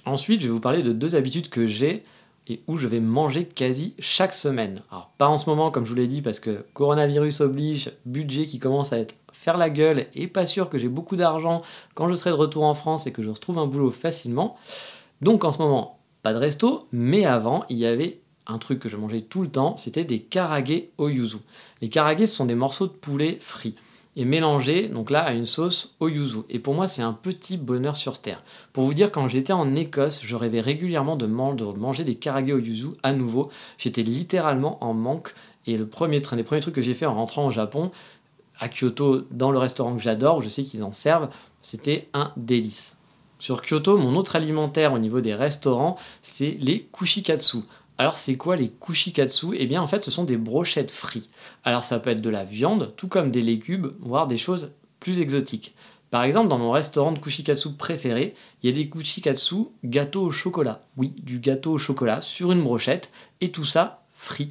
Ensuite, 0.04 0.42
je 0.42 0.46
vais 0.46 0.52
vous 0.52 0.60
parler 0.60 0.82
de 0.82 0.92
deux 0.92 1.14
habitudes 1.14 1.48
que 1.48 1.66
j'ai 1.66 2.04
et 2.46 2.62
où 2.66 2.76
je 2.76 2.86
vais 2.86 3.00
manger 3.00 3.46
quasi 3.46 3.94
chaque 3.98 4.34
semaine. 4.34 4.80
Alors 4.90 5.10
pas 5.16 5.28
en 5.28 5.38
ce 5.38 5.48
moment 5.48 5.70
comme 5.70 5.84
je 5.84 5.90
vous 5.90 5.96
l'ai 5.96 6.06
dit 6.06 6.20
parce 6.20 6.40
que 6.40 6.66
coronavirus 6.74 7.40
oblige, 7.40 7.90
budget 8.04 8.44
qui 8.44 8.58
commence 8.58 8.92
à 8.92 8.98
être 8.98 9.14
faire 9.32 9.56
la 9.56 9.70
gueule 9.70 10.06
et 10.14 10.26
pas 10.26 10.46
sûr 10.46 10.68
que 10.68 10.78
j'ai 10.78 10.88
beaucoup 10.88 11.16
d'argent 11.16 11.62
quand 11.94 12.08
je 12.08 12.14
serai 12.14 12.30
de 12.30 12.36
retour 12.36 12.64
en 12.64 12.74
France 12.74 13.06
et 13.06 13.12
que 13.12 13.22
je 13.22 13.30
retrouve 13.30 13.58
un 13.58 13.66
boulot 13.66 13.90
facilement. 13.90 14.56
Donc 15.22 15.44
en 15.44 15.50
ce 15.50 15.58
moment, 15.58 15.98
pas 16.22 16.32
de 16.32 16.38
resto, 16.38 16.86
mais 16.92 17.24
avant, 17.24 17.64
il 17.68 17.78
y 17.78 17.86
avait 17.86 18.20
un 18.46 18.58
truc 18.58 18.78
que 18.78 18.88
je 18.88 18.96
mangeais 18.96 19.22
tout 19.22 19.42
le 19.42 19.48
temps, 19.48 19.76
c'était 19.76 20.04
des 20.04 20.20
karage 20.20 20.82
au 20.98 21.08
yuzu. 21.08 21.36
Les 21.80 21.88
karage, 21.88 22.20
ce 22.20 22.26
sont 22.26 22.46
des 22.46 22.54
morceaux 22.54 22.86
de 22.86 22.92
poulet 22.92 23.38
frits 23.40 23.76
et 24.16 24.24
mélangés, 24.24 24.88
donc 24.88 25.10
là, 25.10 25.22
à 25.22 25.32
une 25.32 25.46
sauce 25.46 25.96
au 25.98 26.08
yuzu. 26.08 26.40
Et 26.48 26.58
pour 26.58 26.74
moi, 26.74 26.86
c'est 26.86 27.02
un 27.02 27.12
petit 27.12 27.56
bonheur 27.56 27.96
sur 27.96 28.20
terre. 28.20 28.42
Pour 28.72 28.84
vous 28.84 28.94
dire, 28.94 29.10
quand 29.10 29.28
j'étais 29.28 29.52
en 29.52 29.74
Écosse, 29.74 30.22
je 30.24 30.36
rêvais 30.36 30.60
régulièrement 30.60 31.16
de, 31.16 31.26
manger 31.26 32.04
des 32.04 32.14
karage 32.14 32.50
au 32.50 32.58
yuzu 32.58 32.88
à 33.02 33.12
nouveau. 33.12 33.50
J'étais 33.78 34.02
littéralement 34.02 34.82
en 34.84 34.94
manque. 34.94 35.32
Et 35.66 35.76
le 35.76 35.86
premier, 35.86 36.20
des 36.20 36.42
premiers 36.42 36.60
trucs 36.60 36.74
que 36.74 36.82
j'ai 36.82 36.94
fait 36.94 37.06
en 37.06 37.14
rentrant 37.14 37.46
au 37.46 37.50
Japon, 37.50 37.90
à 38.60 38.68
Kyoto, 38.68 39.22
dans 39.30 39.50
le 39.50 39.58
restaurant 39.58 39.96
que 39.96 40.02
j'adore, 40.02 40.42
je 40.42 40.48
sais 40.48 40.62
qu'ils 40.62 40.84
en 40.84 40.92
servent, 40.92 41.28
c'était 41.60 42.08
un 42.12 42.30
délice. 42.36 42.98
Sur 43.38 43.62
Kyoto, 43.62 43.98
mon 43.98 44.16
autre 44.16 44.36
alimentaire 44.36 44.92
au 44.92 44.98
niveau 44.98 45.20
des 45.20 45.34
restaurants, 45.34 45.96
c'est 46.22 46.56
les 46.60 46.88
kushikatsu. 46.92 47.58
Alors 47.96 48.16
c'est 48.16 48.36
quoi 48.36 48.56
les 48.56 48.70
kushikatsu? 48.70 49.54
Eh 49.56 49.66
bien 49.66 49.80
en 49.80 49.86
fait 49.86 50.04
ce 50.04 50.10
sont 50.10 50.24
des 50.24 50.36
brochettes 50.36 50.90
frites. 50.90 51.30
Alors 51.62 51.84
ça 51.84 52.00
peut 52.00 52.10
être 52.10 52.20
de 52.20 52.30
la 52.30 52.44
viande, 52.44 52.92
tout 52.96 53.08
comme 53.08 53.30
des 53.30 53.42
légumes, 53.42 53.92
voire 54.00 54.26
des 54.26 54.38
choses 54.38 54.72
plus 54.98 55.20
exotiques. 55.20 55.74
Par 56.10 56.24
exemple 56.24 56.48
dans 56.48 56.58
mon 56.58 56.72
restaurant 56.72 57.12
de 57.12 57.18
kushikatsu 57.18 57.72
préféré, 57.72 58.34
il 58.62 58.70
y 58.70 58.72
a 58.72 58.76
des 58.76 58.88
kushikatsu 58.88 59.66
gâteau 59.84 60.22
au 60.22 60.30
chocolat. 60.30 60.82
Oui, 60.96 61.12
du 61.22 61.38
gâteau 61.38 61.72
au 61.72 61.78
chocolat 61.78 62.20
sur 62.20 62.50
une 62.52 62.62
brochette, 62.62 63.10
et 63.40 63.52
tout 63.52 63.64
ça 63.64 64.04
frit. 64.12 64.48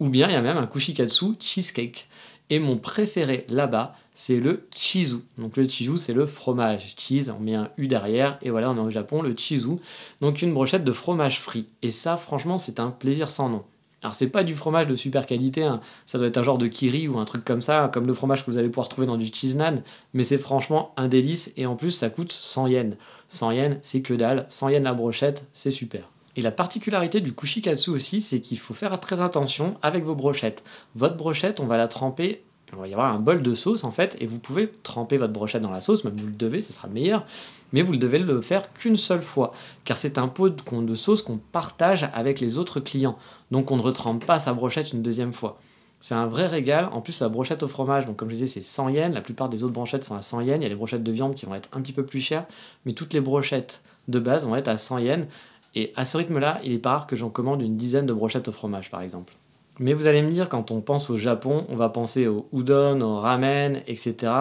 Ou 0.00 0.08
bien 0.08 0.28
il 0.28 0.32
y 0.32 0.36
a 0.36 0.42
même 0.42 0.56
un 0.56 0.66
kushikatsu 0.66 1.34
cheesecake. 1.40 2.08
Et 2.50 2.58
mon 2.58 2.76
préféré 2.76 3.46
là-bas, 3.48 3.94
c'est 4.12 4.38
le 4.38 4.66
chizu. 4.70 5.18
Donc 5.38 5.56
le 5.56 5.64
chizu, 5.64 5.98
c'est 5.98 6.12
le 6.12 6.26
fromage. 6.26 6.94
Cheese, 6.96 7.30
on 7.36 7.40
met 7.40 7.54
un 7.54 7.70
U 7.78 7.88
derrière, 7.88 8.38
et 8.42 8.50
voilà, 8.50 8.70
on 8.70 8.76
est 8.76 8.80
au 8.80 8.90
Japon, 8.90 9.22
le 9.22 9.34
chizu. 9.36 9.76
Donc 10.20 10.42
une 10.42 10.52
brochette 10.52 10.84
de 10.84 10.92
fromage 10.92 11.40
frit. 11.40 11.66
Et 11.82 11.90
ça, 11.90 12.16
franchement, 12.16 12.58
c'est 12.58 12.80
un 12.80 12.90
plaisir 12.90 13.30
sans 13.30 13.48
nom. 13.48 13.64
Alors 14.04 14.14
c'est 14.14 14.28
pas 14.28 14.44
du 14.44 14.54
fromage 14.54 14.86
de 14.86 14.96
super 14.96 15.24
qualité, 15.24 15.62
hein. 15.62 15.80
ça 16.04 16.18
doit 16.18 16.26
être 16.26 16.36
un 16.36 16.42
genre 16.42 16.58
de 16.58 16.66
kiri 16.66 17.08
ou 17.08 17.18
un 17.18 17.24
truc 17.24 17.42
comme 17.42 17.62
ça, 17.62 17.90
comme 17.90 18.06
le 18.06 18.12
fromage 18.12 18.44
que 18.44 18.50
vous 18.50 18.58
allez 18.58 18.68
pouvoir 18.68 18.90
trouver 18.90 19.06
dans 19.06 19.16
du 19.16 19.32
cheese 19.32 19.56
nan, 19.56 19.82
mais 20.12 20.24
c'est 20.24 20.36
franchement 20.36 20.92
un 20.98 21.08
délice 21.08 21.54
et 21.56 21.64
en 21.64 21.74
plus 21.74 21.90
ça 21.90 22.10
coûte 22.10 22.30
100 22.30 22.66
yens. 22.66 22.96
100 23.28 23.50
yens, 23.52 23.78
c'est 23.80 24.02
que 24.02 24.12
dalle, 24.12 24.44
100 24.50 24.68
yens 24.68 24.84
la 24.84 24.92
brochette, 24.92 25.46
c'est 25.54 25.70
super. 25.70 26.10
Et 26.36 26.42
la 26.42 26.50
particularité 26.50 27.20
du 27.20 27.32
kushikatsu 27.32 27.90
aussi, 27.90 28.20
c'est 28.20 28.40
qu'il 28.40 28.58
faut 28.58 28.74
faire 28.74 28.98
très 28.98 29.20
attention 29.20 29.76
avec 29.82 30.04
vos 30.04 30.14
brochettes. 30.14 30.64
Votre 30.96 31.16
brochette, 31.16 31.60
on 31.60 31.66
va 31.66 31.76
la 31.76 31.88
tremper, 31.88 32.42
il 32.72 32.78
va 32.78 32.88
y 32.88 32.92
avoir 32.92 33.14
un 33.14 33.20
bol 33.20 33.42
de 33.42 33.54
sauce 33.54 33.84
en 33.84 33.90
fait, 33.90 34.16
et 34.20 34.26
vous 34.26 34.38
pouvez 34.38 34.68
tremper 34.82 35.16
votre 35.16 35.32
brochette 35.32 35.62
dans 35.62 35.70
la 35.70 35.80
sauce, 35.80 36.04
même 36.04 36.16
vous 36.16 36.26
le 36.26 36.32
devez, 36.32 36.60
ce 36.60 36.72
sera 36.72 36.88
meilleur, 36.88 37.24
mais 37.72 37.82
vous 37.82 37.92
ne 37.92 37.98
devez 37.98 38.18
le 38.18 38.40
faire 38.40 38.72
qu'une 38.72 38.96
seule 38.96 39.22
fois, 39.22 39.52
car 39.84 39.96
c'est 39.96 40.18
un 40.18 40.28
pot 40.28 40.48
de, 40.50 40.94
sauce 40.94 41.22
qu'on 41.22 41.38
partage 41.38 42.08
avec 42.14 42.40
les 42.40 42.58
autres 42.58 42.80
clients, 42.80 43.16
donc 43.50 43.70
on 43.70 43.76
ne 43.76 43.82
retrempe 43.82 44.24
pas 44.24 44.38
sa 44.38 44.52
brochette 44.52 44.92
une 44.92 45.02
deuxième 45.02 45.32
fois. 45.32 45.58
C'est 46.00 46.14
un 46.14 46.26
vrai 46.26 46.46
régal. 46.46 46.90
En 46.92 47.00
plus, 47.00 47.18
la 47.20 47.30
brochette 47.30 47.62
au 47.62 47.68
fromage, 47.68 48.04
donc 48.04 48.16
comme 48.16 48.28
je 48.28 48.34
disais, 48.34 48.44
c'est 48.44 48.60
100 48.60 48.90
yens. 48.90 49.14
La 49.14 49.22
plupart 49.22 49.48
des 49.48 49.64
autres 49.64 49.72
brochettes 49.72 50.04
sont 50.04 50.14
à 50.14 50.20
100 50.20 50.42
yens. 50.42 50.58
Il 50.58 50.62
y 50.62 50.66
a 50.66 50.68
les 50.68 50.74
brochettes 50.74 51.02
de 51.02 51.10
viande 51.10 51.34
qui 51.34 51.46
vont 51.46 51.54
être 51.54 51.70
un 51.72 51.80
petit 51.80 51.94
peu 51.94 52.04
plus 52.04 52.20
chères, 52.20 52.44
mais 52.84 52.92
toutes 52.92 53.14
les 53.14 53.22
brochettes 53.22 53.80
de 54.08 54.18
base 54.18 54.46
vont 54.46 54.54
être 54.54 54.68
à 54.68 54.76
100 54.76 54.98
yens. 54.98 55.26
Et 55.74 55.92
à 55.96 56.04
ce 56.04 56.16
rythme-là, 56.16 56.60
il 56.64 56.72
est 56.72 56.86
rare 56.86 57.06
que 57.06 57.16
j'en 57.16 57.30
commande 57.30 57.62
une 57.62 57.76
dizaine 57.76 58.06
de 58.06 58.12
brochettes 58.12 58.48
au 58.48 58.52
fromage, 58.52 58.90
par 58.90 59.02
exemple. 59.02 59.34
Mais 59.80 59.92
vous 59.92 60.06
allez 60.06 60.22
me 60.22 60.30
dire, 60.30 60.48
quand 60.48 60.70
on 60.70 60.80
pense 60.80 61.10
au 61.10 61.18
Japon, 61.18 61.66
on 61.68 61.76
va 61.76 61.88
penser 61.88 62.28
au 62.28 62.48
udon, 62.52 63.00
au 63.00 63.18
ramen, 63.18 63.82
etc. 63.88 64.32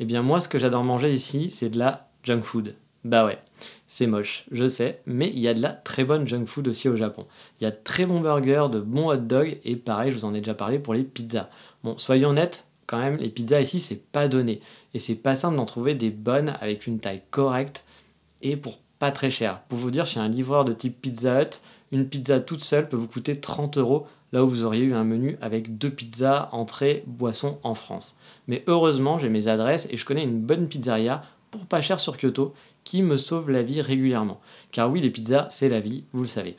Eh 0.00 0.04
bien 0.04 0.22
moi, 0.22 0.40
ce 0.40 0.48
que 0.48 0.58
j'adore 0.58 0.82
manger 0.82 1.12
ici, 1.12 1.50
c'est 1.50 1.70
de 1.70 1.78
la 1.78 2.08
junk 2.24 2.42
food. 2.42 2.74
Bah 3.04 3.24
ouais, 3.24 3.38
c'est 3.86 4.06
moche, 4.06 4.44
je 4.50 4.66
sais, 4.68 5.00
mais 5.06 5.30
il 5.32 5.38
y 5.38 5.48
a 5.48 5.54
de 5.54 5.62
la 5.62 5.70
très 5.70 6.04
bonne 6.04 6.26
junk 6.26 6.44
food 6.46 6.68
aussi 6.68 6.88
au 6.88 6.96
Japon. 6.96 7.26
Il 7.60 7.64
y 7.64 7.66
a 7.66 7.70
de 7.70 7.78
très 7.82 8.04
bons 8.04 8.20
burgers, 8.20 8.66
de 8.70 8.80
bons 8.80 9.10
hot 9.10 9.16
dogs, 9.16 9.58
et 9.64 9.76
pareil, 9.76 10.10
je 10.10 10.16
vous 10.16 10.24
en 10.24 10.34
ai 10.34 10.40
déjà 10.40 10.54
parlé 10.54 10.78
pour 10.78 10.92
les 10.92 11.04
pizzas. 11.04 11.48
Bon, 11.84 11.96
soyons 11.96 12.30
honnêtes, 12.30 12.66
quand 12.86 12.98
même, 12.98 13.16
les 13.16 13.28
pizzas 13.28 13.60
ici, 13.60 13.78
c'est 13.78 14.02
pas 14.10 14.26
donné. 14.26 14.60
Et 14.92 14.98
c'est 14.98 15.14
pas 15.14 15.36
simple 15.36 15.56
d'en 15.56 15.66
trouver 15.66 15.94
des 15.94 16.10
bonnes 16.10 16.56
avec 16.60 16.88
une 16.88 16.98
taille 16.98 17.22
correcte 17.30 17.84
et 18.42 18.56
pour 18.56 18.80
pas 19.00 19.10
très 19.10 19.30
cher. 19.30 19.62
Pour 19.68 19.78
vous 19.78 19.90
dire, 19.90 20.06
chez 20.06 20.20
un 20.20 20.28
livreur 20.28 20.64
de 20.64 20.72
type 20.72 21.00
Pizza 21.00 21.42
Hut, 21.42 21.62
une 21.90 22.06
pizza 22.06 22.38
toute 22.38 22.62
seule 22.62 22.88
peut 22.88 22.98
vous 22.98 23.08
coûter 23.08 23.40
30 23.40 23.78
euros, 23.78 24.06
là 24.32 24.44
où 24.44 24.46
vous 24.46 24.64
auriez 24.64 24.84
eu 24.84 24.94
un 24.94 25.04
menu 25.04 25.38
avec 25.40 25.78
deux 25.78 25.90
pizzas, 25.90 26.50
entrée, 26.52 27.02
boisson 27.06 27.58
en 27.64 27.74
France. 27.74 28.16
Mais 28.46 28.62
heureusement, 28.66 29.18
j'ai 29.18 29.30
mes 29.30 29.48
adresses 29.48 29.88
et 29.90 29.96
je 29.96 30.04
connais 30.04 30.22
une 30.22 30.40
bonne 30.40 30.68
pizzeria 30.68 31.24
pour 31.50 31.66
pas 31.66 31.80
cher 31.80 31.98
sur 31.98 32.16
Kyoto 32.16 32.54
qui 32.84 33.02
me 33.02 33.16
sauve 33.16 33.50
la 33.50 33.62
vie 33.62 33.80
régulièrement. 33.80 34.40
Car 34.70 34.90
oui, 34.90 35.00
les 35.00 35.10
pizzas, 35.10 35.48
c'est 35.48 35.70
la 35.70 35.80
vie, 35.80 36.04
vous 36.12 36.22
le 36.22 36.28
savez. 36.28 36.56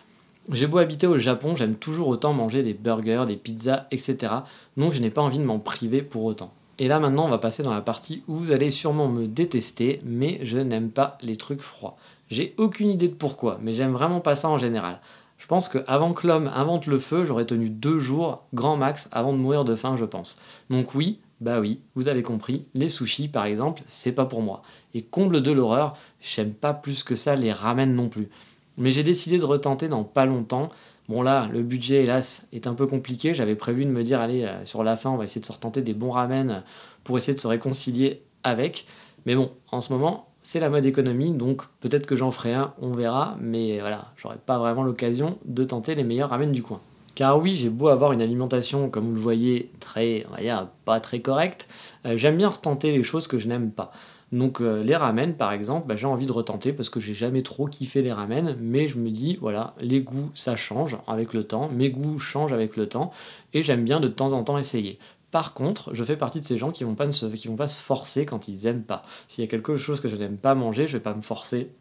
J'ai 0.51 0.67
beau 0.67 0.79
habiter 0.79 1.05
au 1.05 1.19
Japon, 1.19 1.55
j'aime 1.55 1.75
toujours 1.75 2.07
autant 2.07 2.33
manger 2.33 2.63
des 2.63 2.73
burgers, 2.73 3.25
des 3.27 3.37
pizzas, 3.37 3.85
etc. 3.91 4.33
Donc 4.75 4.93
je 4.93 4.99
n'ai 4.99 5.11
pas 5.11 5.21
envie 5.21 5.37
de 5.37 5.43
m'en 5.43 5.59
priver 5.59 6.01
pour 6.01 6.23
autant. 6.23 6.51
Et 6.79 6.87
là 6.87 6.99
maintenant, 6.99 7.25
on 7.25 7.29
va 7.29 7.37
passer 7.37 7.61
dans 7.61 7.73
la 7.73 7.81
partie 7.81 8.23
où 8.27 8.35
vous 8.35 8.51
allez 8.51 8.71
sûrement 8.71 9.07
me 9.07 9.27
détester, 9.27 10.01
mais 10.03 10.39
je 10.41 10.57
n'aime 10.57 10.89
pas 10.89 11.19
les 11.21 11.35
trucs 11.35 11.61
froids. 11.61 11.95
J'ai 12.31 12.55
aucune 12.57 12.89
idée 12.89 13.09
de 13.09 13.13
pourquoi, 13.13 13.59
mais 13.61 13.73
j'aime 13.73 13.91
vraiment 13.91 14.21
pas 14.21 14.35
ça 14.35 14.47
en 14.47 14.57
général. 14.57 15.01
Je 15.37 15.47
pense 15.47 15.67
qu'avant 15.67 16.13
que 16.13 16.25
l'homme 16.25 16.49
invente 16.55 16.87
le 16.87 16.97
feu, 16.97 17.25
j'aurais 17.25 17.45
tenu 17.45 17.69
deux 17.69 17.99
jours, 17.99 18.45
grand 18.53 18.77
max, 18.77 19.09
avant 19.11 19.33
de 19.33 19.37
mourir 19.37 19.65
de 19.65 19.75
faim, 19.75 19.97
je 19.97 20.05
pense. 20.05 20.39
Donc 20.69 20.95
oui, 20.95 21.19
bah 21.41 21.59
oui, 21.59 21.81
vous 21.93 22.07
avez 22.07 22.23
compris, 22.23 22.67
les 22.73 22.87
sushis 22.87 23.27
par 23.27 23.43
exemple, 23.43 23.81
c'est 23.85 24.13
pas 24.13 24.25
pour 24.25 24.41
moi. 24.41 24.61
Et 24.93 25.01
comble 25.01 25.41
de 25.41 25.51
l'horreur, 25.51 25.97
j'aime 26.21 26.53
pas 26.53 26.73
plus 26.73 27.03
que 27.03 27.15
ça 27.15 27.35
les 27.35 27.51
ramen 27.51 27.93
non 27.93 28.07
plus. 28.07 28.29
Mais 28.77 28.91
j'ai 28.91 29.03
décidé 29.03 29.37
de 29.37 29.45
retenter 29.45 29.89
dans 29.89 30.05
pas 30.05 30.25
longtemps. 30.25 30.69
Bon 31.09 31.23
là, 31.23 31.49
le 31.51 31.63
budget 31.63 32.03
hélas 32.03 32.47
est 32.53 32.65
un 32.65 32.75
peu 32.75 32.87
compliqué. 32.87 33.33
J'avais 33.33 33.55
prévu 33.55 33.83
de 33.83 33.89
me 33.89 34.03
dire 34.03 34.21
allez 34.21 34.43
euh, 34.45 34.63
sur 34.63 34.85
la 34.85 34.95
fin 34.95 35.09
on 35.09 35.17
va 35.17 35.25
essayer 35.25 35.41
de 35.41 35.45
se 35.45 35.51
retenter 35.51 35.81
des 35.81 35.93
bons 35.93 36.11
ramen 36.11 36.63
pour 37.03 37.17
essayer 37.17 37.33
de 37.33 37.39
se 37.39 37.47
réconcilier 37.47 38.23
avec. 38.43 38.85
Mais 39.25 39.35
bon, 39.35 39.51
en 39.71 39.81
ce 39.81 39.91
moment 39.91 40.30
c'est 40.43 40.59
la 40.59 40.69
mode 40.69 40.85
économie, 40.85 41.31
donc 41.31 41.63
peut-être 41.79 42.05
que 42.05 42.15
j'en 42.15 42.31
ferai 42.31 42.53
un, 42.53 42.73
on 42.81 42.91
verra, 42.91 43.37
mais 43.39 43.79
voilà, 43.79 44.11
j'aurai 44.17 44.37
pas 44.43 44.57
vraiment 44.57 44.83
l'occasion 44.83 45.37
de 45.45 45.63
tenter 45.63 45.95
les 45.95 46.03
meilleurs 46.03 46.29
ramen 46.29 46.51
du 46.51 46.63
coin. 46.63 46.81
Car 47.13 47.39
oui, 47.39 47.55
j'ai 47.55 47.69
beau 47.69 47.89
avoir 47.89 48.13
une 48.13 48.21
alimentation, 48.21 48.89
comme 48.89 49.05
vous 49.05 49.13
le 49.13 49.19
voyez, 49.19 49.69
très, 49.79 50.25
on 50.29 50.35
va 50.35 50.41
dire, 50.41 50.67
pas 50.85 50.99
très 50.99 51.19
correcte, 51.19 51.67
euh, 52.05 52.17
j'aime 52.17 52.37
bien 52.37 52.49
retenter 52.49 52.91
les 52.91 53.03
choses 53.03 53.27
que 53.27 53.37
je 53.37 53.47
n'aime 53.47 53.71
pas. 53.71 53.91
Donc 54.31 54.61
euh, 54.61 54.81
les 54.81 54.95
ramen, 54.95 55.35
par 55.35 55.51
exemple, 55.51 55.87
bah, 55.87 55.97
j'ai 55.97 56.07
envie 56.07 56.25
de 56.25 56.31
retenter 56.31 56.71
parce 56.71 56.89
que 56.89 57.01
j'ai 57.01 57.13
jamais 57.13 57.41
trop 57.41 57.67
kiffé 57.67 58.01
les 58.01 58.13
ramen, 58.13 58.55
mais 58.61 58.87
je 58.87 58.97
me 58.97 59.09
dis, 59.09 59.37
voilà, 59.41 59.73
les 59.81 60.01
goûts, 60.01 60.31
ça 60.33 60.55
change 60.55 60.97
avec 61.05 61.33
le 61.33 61.43
temps, 61.43 61.69
mes 61.69 61.89
goûts 61.89 62.17
changent 62.17 62.53
avec 62.53 62.77
le 62.77 62.87
temps, 62.87 63.11
et 63.53 63.61
j'aime 63.61 63.83
bien 63.83 63.99
de 63.99 64.07
temps 64.07 64.31
en 64.31 64.43
temps 64.43 64.57
essayer. 64.57 64.97
Par 65.31 65.53
contre, 65.53 65.93
je 65.93 66.03
fais 66.03 66.17
partie 66.17 66.41
de 66.41 66.45
ces 66.45 66.57
gens 66.57 66.71
qui 66.71 66.83
vont 66.83 66.95
pas 66.95 67.09
se, 67.11 67.25
qui 67.27 67.47
vont 67.47 67.55
pas 67.55 67.67
se 67.67 67.81
forcer 67.81 68.25
quand 68.25 68.47
ils 68.47 68.67
aiment 68.67 68.83
pas. 68.83 69.03
S'il 69.27 69.43
y 69.43 69.47
a 69.47 69.49
quelque 69.49 69.77
chose 69.77 70.01
que 70.01 70.09
je 70.09 70.15
n'aime 70.17 70.37
pas 70.37 70.55
manger, 70.55 70.87
je 70.87 70.93
vais 70.93 71.03
pas 71.03 71.13
me 71.13 71.21
forcer 71.21 71.71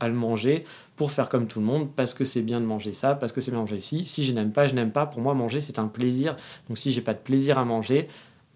à 0.00 0.08
le 0.08 0.14
manger 0.14 0.64
pour 0.96 1.12
faire 1.12 1.28
comme 1.28 1.46
tout 1.46 1.60
le 1.60 1.66
monde 1.66 1.90
parce 1.94 2.14
que 2.14 2.24
c'est 2.24 2.42
bien 2.42 2.60
de 2.60 2.66
manger 2.66 2.92
ça, 2.92 3.14
parce 3.14 3.32
que 3.32 3.40
c'est 3.40 3.50
bien 3.50 3.58
de 3.58 3.64
manger 3.64 3.76
ici. 3.76 4.04
Si 4.04 4.24
je 4.24 4.32
n'aime 4.32 4.52
pas, 4.52 4.66
je 4.66 4.74
n'aime 4.74 4.92
pas. 4.92 5.06
Pour 5.06 5.20
moi, 5.22 5.34
manger 5.34 5.60
c'est 5.60 5.78
un 5.78 5.88
plaisir. 5.88 6.36
Donc 6.68 6.78
si 6.78 6.92
j'ai 6.92 7.02
pas 7.02 7.14
de 7.14 7.18
plaisir 7.18 7.58
à 7.58 7.64
manger, 7.64 8.08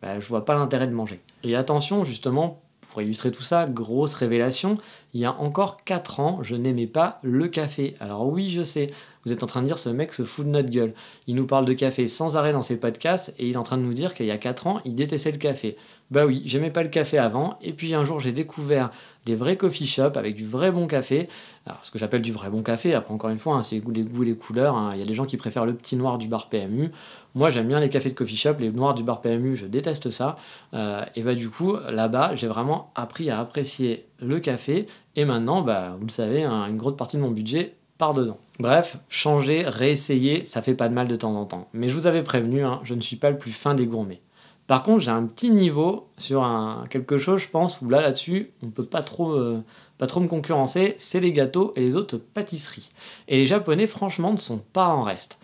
bah, 0.03 0.21
je 0.21 0.27
vois 0.27 0.45
pas 0.45 0.55
l'intérêt 0.55 0.87
de 0.87 0.93
manger. 0.93 1.21
Et 1.43 1.57
attention, 1.57 2.05
justement, 2.05 2.63
pour 2.91 3.03
illustrer 3.03 3.31
tout 3.31 3.43
ça, 3.43 3.65
grosse 3.65 4.15
révélation, 4.15 4.79
il 5.15 5.21
y 5.21 5.25
a 5.25 5.33
encore 5.41 5.85
4 5.85 6.21
ans, 6.21 6.39
je 6.43 6.55
n'aimais 6.55 6.87
pas 6.87 7.19
le 7.23 7.49
café. 7.49 7.95
Alors 8.01 8.27
oui, 8.29 8.51
je 8.51 8.63
sais, 8.63 8.87
vous 9.25 9.33
êtes 9.33 9.43
en 9.43 9.47
train 9.47 9.63
de 9.63 9.67
dire 9.67 9.79
ce 9.79 9.89
mec 9.89 10.13
se 10.13 10.25
fout 10.25 10.47
de 10.47 10.51
notre 10.51 10.71
gueule. 10.71 10.95
Il 11.27 11.35
nous 11.35 11.47
parle 11.47 11.65
de 11.65 11.73
café 11.73 12.09
sans 12.09 12.37
arrêt 12.37 12.53
dans 12.53 12.63
ses 12.63 12.77
podcasts 12.77 13.35
et 13.39 13.49
il 13.49 13.55
est 13.55 13.57
en 13.57 13.63
train 13.63 13.79
de 13.79 13.83
nous 13.83 13.95
dire 13.95 14.15
qu'il 14.15 14.27
y 14.27 14.31
a 14.31 14.39
4 14.39 14.67
ans, 14.67 14.81
il 14.85 14.95
détestait 14.95 15.33
le 15.33 15.39
café. 15.39 15.77
Bah 16.11 16.27
oui, 16.27 16.43
j'aimais 16.45 16.71
pas 16.71 16.83
le 16.83 16.91
café 16.91 17.19
avant 17.19 17.59
et 17.63 17.73
puis 17.73 17.95
un 17.95 18.05
jour 18.05 18.21
j'ai 18.21 18.33
découvert 18.33 18.91
des 19.25 19.35
vrais 19.35 19.57
coffee 19.57 19.87
shops 19.87 20.17
avec 20.17 20.37
du 20.37 20.45
vrai 20.45 20.71
bon 20.71 20.87
café. 20.87 21.29
Alors 21.67 21.83
ce 21.83 21.91
que 21.91 21.99
j'appelle 21.99 22.21
du 22.21 22.33
vrai 22.33 22.51
bon 22.51 22.63
café, 22.63 22.93
après 22.95 23.15
encore 23.15 23.31
une 23.31 23.39
fois, 23.39 23.57
hein, 23.57 23.63
c'est 23.63 23.77
les 23.77 24.03
goûts 24.03 24.23
les 24.23 24.37
couleurs. 24.37 24.77
Hein. 24.77 24.91
Il 24.95 25.01
y 25.01 25.03
a 25.03 25.07
des 25.07 25.15
gens 25.15 25.25
qui 25.25 25.39
préfèrent 25.39 25.65
le 25.65 25.75
petit 25.75 25.97
noir 25.97 26.19
du 26.19 26.29
bar 26.29 26.49
PMU. 26.51 26.91
Moi 27.35 27.51
j'aime 27.51 27.69
bien 27.69 27.81
les 27.81 27.89
cafés 27.89 28.11
de 28.11 28.15
coffee 28.15 28.37
shop, 28.37 28.55
les 28.59 28.71
noirs 28.71 28.95
du 28.95 29.03
bar 29.03 29.23
PMU, 29.23 29.57
je 29.57 29.67
déteste 29.67 30.11
ça. 30.11 30.37
Euh, 30.75 31.03
et 31.17 31.23
bah 31.23 31.35
du 31.35 31.49
coup, 31.49 31.77
là-bas, 31.91 32.35
j'ai 32.35 32.47
vraiment 32.47 32.93
appris 32.95 33.31
à 33.31 33.41
apprécier 33.41 34.07
le 34.21 34.41
café 34.41 34.87
et 35.17 35.25
maintenant, 35.25 35.63
bah, 35.63 35.97
vous 35.99 36.07
le 36.07 36.13
savez, 36.13 36.43
hein, 36.43 36.67
une 36.69 36.77
grosse 36.77 36.97
partie 36.97 37.17
de 37.17 37.23
mon 37.23 37.31
budget 37.31 37.77
part 37.99 38.15
dedans. 38.15 38.39
Bref, 38.59 38.99
changer, 39.09 39.65
réessayer, 39.67 40.45
ça 40.45 40.63
fait 40.63 40.75
pas 40.75 40.89
de 40.89 40.95
mal 40.95 41.09
de 41.09 41.17
temps 41.17 41.35
en 41.35 41.45
temps. 41.45 41.69
Mais 41.73 41.89
je 41.89 41.95
vous 41.95 42.07
avais 42.07 42.23
prévenu, 42.23 42.65
hein, 42.65 42.81
je 42.85 42.95
ne 42.95 43.01
suis 43.01 43.17
pas 43.17 43.31
le 43.31 43.39
plus 43.39 43.53
fin 43.53 43.75
des 43.75 43.87
gourmets. 43.87 44.21
Par 44.67 44.83
contre, 44.83 45.01
j'ai 45.01 45.11
un 45.11 45.25
petit 45.25 45.51
niveau 45.51 46.09
sur 46.17 46.47
quelque 46.89 47.19
chose, 47.19 47.43
je 47.43 47.49
pense, 47.49 47.83
où 47.83 47.89
là, 47.89 48.01
là-dessus, 48.01 48.53
on 48.63 48.67
ne 48.67 48.71
peut 48.71 48.85
pas 48.85 49.03
trop, 49.03 49.33
euh, 49.33 49.63
pas 49.99 50.07
me 50.19 50.27
concurrencer, 50.27 50.95
c'est 50.97 51.21
les 51.21 51.33
gâteaux 51.33 51.73
et 51.77 51.81
les 51.81 51.97
autres 51.97 52.17
pâtisseries. 52.17 52.89
Et 53.29 53.37
les 53.37 53.47
Japonais, 53.47 53.87
franchement, 53.87 54.33
ne 54.33 54.39
sont 54.39 54.59
pas 54.73 54.87
en 54.87 55.03
reste. 55.03 55.39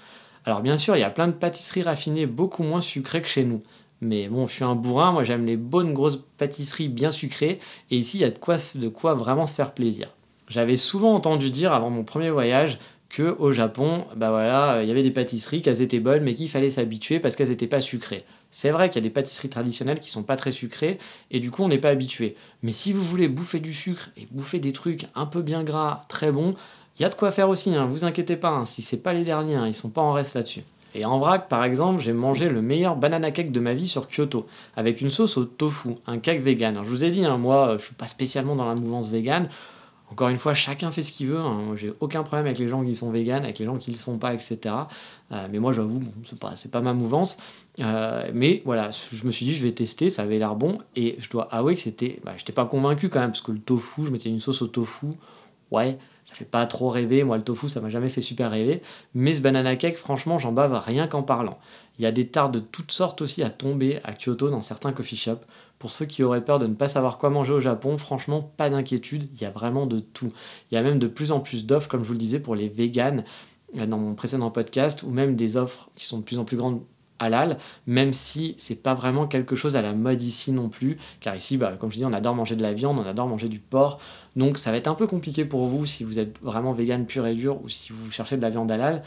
Alors 0.47 0.63
bien 0.63 0.79
sûr, 0.79 0.97
il 0.97 1.01
y 1.01 1.05
a 1.05 1.11
plein 1.11 1.29
de 1.29 1.33
pâtisseries 1.33 1.83
raffinées 1.83 2.27
beaucoup 2.27 2.63
moins 2.63 2.81
sucrées 2.81 3.21
que 3.21 3.29
chez 3.29 3.45
nous. 3.45 3.63
Mais 4.01 4.29
bon, 4.29 4.47
je 4.47 4.55
suis 4.55 4.65
un 4.65 4.75
bourrin, 4.75 5.13
moi 5.13 5.25
j'aime 5.25 5.45
les 5.45 5.59
bonnes 5.59 5.93
grosses 5.93 6.25
pâtisseries 6.39 6.89
bien 6.89 7.11
sucrées, 7.11 7.59
et 7.91 7.99
ici 7.99 8.17
il 8.17 8.21
y 8.23 8.25
a 8.25 8.31
de 8.31 8.89
quoi 8.89 9.15
vraiment 9.15 9.47
se 9.47 9.55
faire 9.55 9.75
plaisir. 9.75 10.09
J'avais 10.51 10.77
souvent 10.77 11.15
entendu 11.15 11.49
dire 11.49 11.73
avant 11.73 11.91
mon 11.91 12.03
premier 12.03 12.29
voyage 12.29 12.79
que 13.09 13.37
au 13.39 13.53
Japon, 13.53 14.05
bah 14.17 14.31
voilà, 14.31 14.83
il 14.83 14.89
y 14.89 14.91
avait 14.91 15.03
des 15.03 15.13
pâtisseries, 15.13 15.63
qu'elles 15.63 15.81
étaient 15.81 16.01
bonnes, 16.01 16.25
mais 16.25 16.35
qu'il 16.35 16.49
fallait 16.49 16.71
s'habituer 16.71 17.21
parce 17.21 17.37
qu'elles 17.37 17.49
n'étaient 17.49 17.69
pas 17.69 17.81
sucrées. 17.81 18.25
C'est 18.51 18.71
vrai 18.71 18.91
qu'il 18.91 18.97
y 18.97 19.05
a 19.05 19.09
des 19.09 19.15
pâtisseries 19.15 19.49
traditionnelles 19.49 20.01
qui 20.01 20.11
sont 20.11 20.25
pas 20.25 20.37
très 20.37 20.51
sucrées, 20.51 20.99
et 21.31 21.39
du 21.39 21.53
coup 21.53 21.63
on 21.63 21.69
n'est 21.69 21.79
pas 21.79 21.91
habitué. 21.91 22.35
Mais 22.63 22.73
si 22.73 22.93
vous 22.93 23.03
voulez 23.03 23.29
bouffer 23.29 23.61
du 23.61 23.73
sucre 23.73 24.11
et 24.17 24.27
bouffer 24.33 24.59
des 24.59 24.73
trucs 24.73 25.07
un 25.15 25.27
peu 25.27 25.43
bien 25.43 25.63
gras, 25.63 26.05
très 26.09 26.33
bons, 26.33 26.57
il 26.99 27.03
y 27.03 27.05
a 27.05 27.09
de 27.09 27.15
quoi 27.15 27.31
faire 27.31 27.49
aussi, 27.49 27.75
hein, 27.75 27.87
vous 27.87 28.05
inquiétez 28.05 28.37
pas, 28.37 28.51
hein, 28.51 28.65
si 28.65 28.83
c'est 28.83 29.03
pas 29.03 29.15
les 29.15 29.25
derniers, 29.25 29.55
hein, 29.55 29.69
ils 29.69 29.75
sont 29.75 29.91
pas 29.91 30.03
en 30.03 30.13
reste 30.13 30.35
là-dessus. 30.35 30.63
Et 30.97 31.05
en 31.05 31.21
vrac, 31.21 31.49
par 31.49 31.63
exemple, 31.63 32.03
j'ai 32.03 32.13
mangé 32.13 32.49
le 32.49 32.61
meilleur 32.61 32.97
banana 32.97 33.31
cake 33.31 33.53
de 33.53 33.61
ma 33.61 33.75
vie 33.75 33.87
sur 33.87 34.09
Kyoto, 34.09 34.49
avec 34.77 35.01
une 35.01 35.11
sauce 35.11 35.37
au 35.37 35.45
tofu, 35.45 35.91
un 36.09 36.19
cake 36.19 36.43
vegan. 36.43 36.81
je 36.83 36.89
vous 36.89 37.05
ai 37.05 37.11
dit, 37.11 37.25
moi, 37.39 37.77
je 37.79 37.85
suis 37.85 37.95
pas 37.95 38.09
spécialement 38.09 38.57
dans 38.57 38.67
la 38.67 38.75
mouvance 38.75 39.09
vegan. 39.09 39.49
Encore 40.11 40.29
une 40.29 40.39
fois, 40.39 40.55
chacun 40.55 40.91
fait 40.91 41.03
ce 41.03 41.13
qu'il 41.13 41.29
veut. 41.29 41.39
Hein. 41.39 41.77
J'ai 41.77 41.93
aucun 42.01 42.23
problème 42.23 42.47
avec 42.47 42.59
les 42.59 42.69
gens 42.69 42.85
qui 42.85 42.95
sont 42.95 43.11
véganes, 43.11 43.45
avec 43.45 43.59
les 43.59 43.65
gens 43.65 43.77
qui 43.77 43.91
ne 43.91 43.95
le 43.95 44.01
sont 44.01 44.19
pas, 44.19 44.35
etc. 44.35 44.59
Euh, 45.31 45.47
mais 45.51 45.61
moi, 45.61 45.73
j'avoue, 45.73 46.01
bon, 46.01 46.11
c'est 46.57 46.71
pas, 46.71 46.81
ma 46.81 46.93
mouvance. 46.93 47.39
Euh, 47.79 48.29
mais 48.35 48.63
voilà, 48.65 48.91
je 48.91 49.25
me 49.25 49.31
suis 49.31 49.47
dit, 49.47 49.55
je 49.55 49.65
vais 49.65 49.73
tester, 49.73 50.11
ça 50.11 50.23
avait 50.23 50.39
l'air 50.39 50.57
bon. 50.57 50.79
Et 50.97 51.15
je 51.19 51.31
dois 51.31 51.53
avouer 51.55 51.75
que 51.75 51.81
c'était. 51.81 52.21
Bah, 52.25 52.33
j'étais 52.37 52.53
pas 52.53 52.67
convaincu 52.67 53.09
quand 53.09 53.21
même, 53.21 53.31
parce 53.31 53.41
que 53.41 53.53
le 53.53 53.61
tofu, 53.61 54.07
je 54.07 54.11
mettais 54.11 54.29
une 54.29 54.41
sauce 54.41 54.63
au 54.63 54.67
tofu. 54.67 55.07
Ouais, 55.71 55.97
ça 56.25 56.35
fait 56.35 56.45
pas 56.45 56.67
trop 56.67 56.89
rêver. 56.89 57.23
Moi, 57.23 57.37
le 57.37 57.45
tofu, 57.45 57.69
ça 57.69 57.81
m'a 57.81 57.89
jamais 57.89 58.09
fait 58.09 58.21
super 58.21 58.51
rêver. 58.51 58.83
Mais 59.15 59.35
ce 59.35 59.41
banana 59.41 59.77
cake, 59.77 59.97
franchement, 59.97 60.41
j'en 60.41 60.51
bave 60.51 60.73
rien 60.85 61.07
qu'en 61.07 61.23
parlant. 61.23 61.59
Il 61.99 62.03
y 62.03 62.07
a 62.07 62.13
des 62.13 62.27
tartes 62.27 62.53
de 62.53 62.59
toutes 62.59 62.91
sortes 62.91 63.23
aussi 63.23 63.45
à 63.45 63.51
tomber 63.51 64.01
à 64.03 64.13
Kyoto 64.13 64.51
dans 64.51 64.61
certains 64.61 64.93
coffee 64.93 65.17
shops. 65.17 65.47
Pour 65.81 65.91
ceux 65.91 66.05
qui 66.05 66.23
auraient 66.23 66.45
peur 66.45 66.59
de 66.59 66.67
ne 66.67 66.75
pas 66.75 66.89
savoir 66.89 67.17
quoi 67.17 67.31
manger 67.31 67.55
au 67.55 67.61
Japon, 67.61 67.97
franchement, 67.97 68.53
pas 68.57 68.69
d'inquiétude, 68.69 69.29
il 69.33 69.41
y 69.41 69.47
a 69.47 69.51
vraiment 69.51 69.87
de 69.87 69.99
tout. 69.99 70.29
Il 70.71 70.75
y 70.75 70.79
a 70.79 70.83
même 70.83 70.99
de 70.99 71.09
plus 71.09 71.33
en 71.33 71.41
plus 71.41 71.65
d'offres, 71.67 71.89
comme 71.89 72.03
je 72.03 72.07
vous 72.07 72.13
le 72.13 72.19
disais, 72.19 72.39
pour 72.39 72.55
les 72.55 72.69
véganes 72.69 73.25
euh, 73.79 73.87
dans 73.87 73.97
mon 73.97 74.15
précédent 74.15 74.51
podcast, 74.51 75.03
ou 75.03 75.11
même 75.11 75.37
des 75.37 75.57
offres 75.57 75.89
qui 75.97 76.05
sont 76.05 76.19
de 76.19 76.23
plus 76.23 76.39
en 76.39 76.45
plus 76.45 76.59
grandes 76.59 76.83
halal, 77.19 77.59
même 77.87 78.13
si 78.13 78.55
c'est 78.59 78.83
pas 78.83 78.95
vraiment 78.95 79.27
quelque 79.27 79.55
chose 79.55 79.77
à 79.77 79.83
la 79.83 79.93
mode 79.93 80.21
ici 80.23 80.53
non 80.53 80.69
plus, 80.69 80.99
car 81.21 81.37
ici, 81.37 81.57
bah, 81.57 81.75
comme 81.79 81.91
je 81.91 81.97
dis, 81.97 82.05
on 82.05 82.13
adore 82.13 82.35
manger 82.35 82.57
de 82.57 82.63
la 82.63 82.73
viande, 82.73 82.99
on 82.99 83.07
adore 83.07 83.29
manger 83.29 83.49
du 83.49 83.59
porc, 83.59 84.01
donc 84.37 84.59
ça 84.59 84.71
va 84.71 84.77
être 84.77 84.89
un 84.89 84.95
peu 84.95 85.07
compliqué 85.07 85.45
pour 85.45 85.67
vous 85.67 85.87
si 85.87 86.03
vous 86.05 86.19
êtes 86.19 86.43
vraiment 86.43 86.73
vegan 86.73 87.07
pur 87.07 87.27
et 87.27 87.35
dur 87.35 87.63
ou 87.63 87.69
si 87.69 87.93
vous 87.93 88.11
cherchez 88.11 88.37
de 88.37 88.43
la 88.43 88.51
viande 88.51 88.71
halal, 88.71 89.03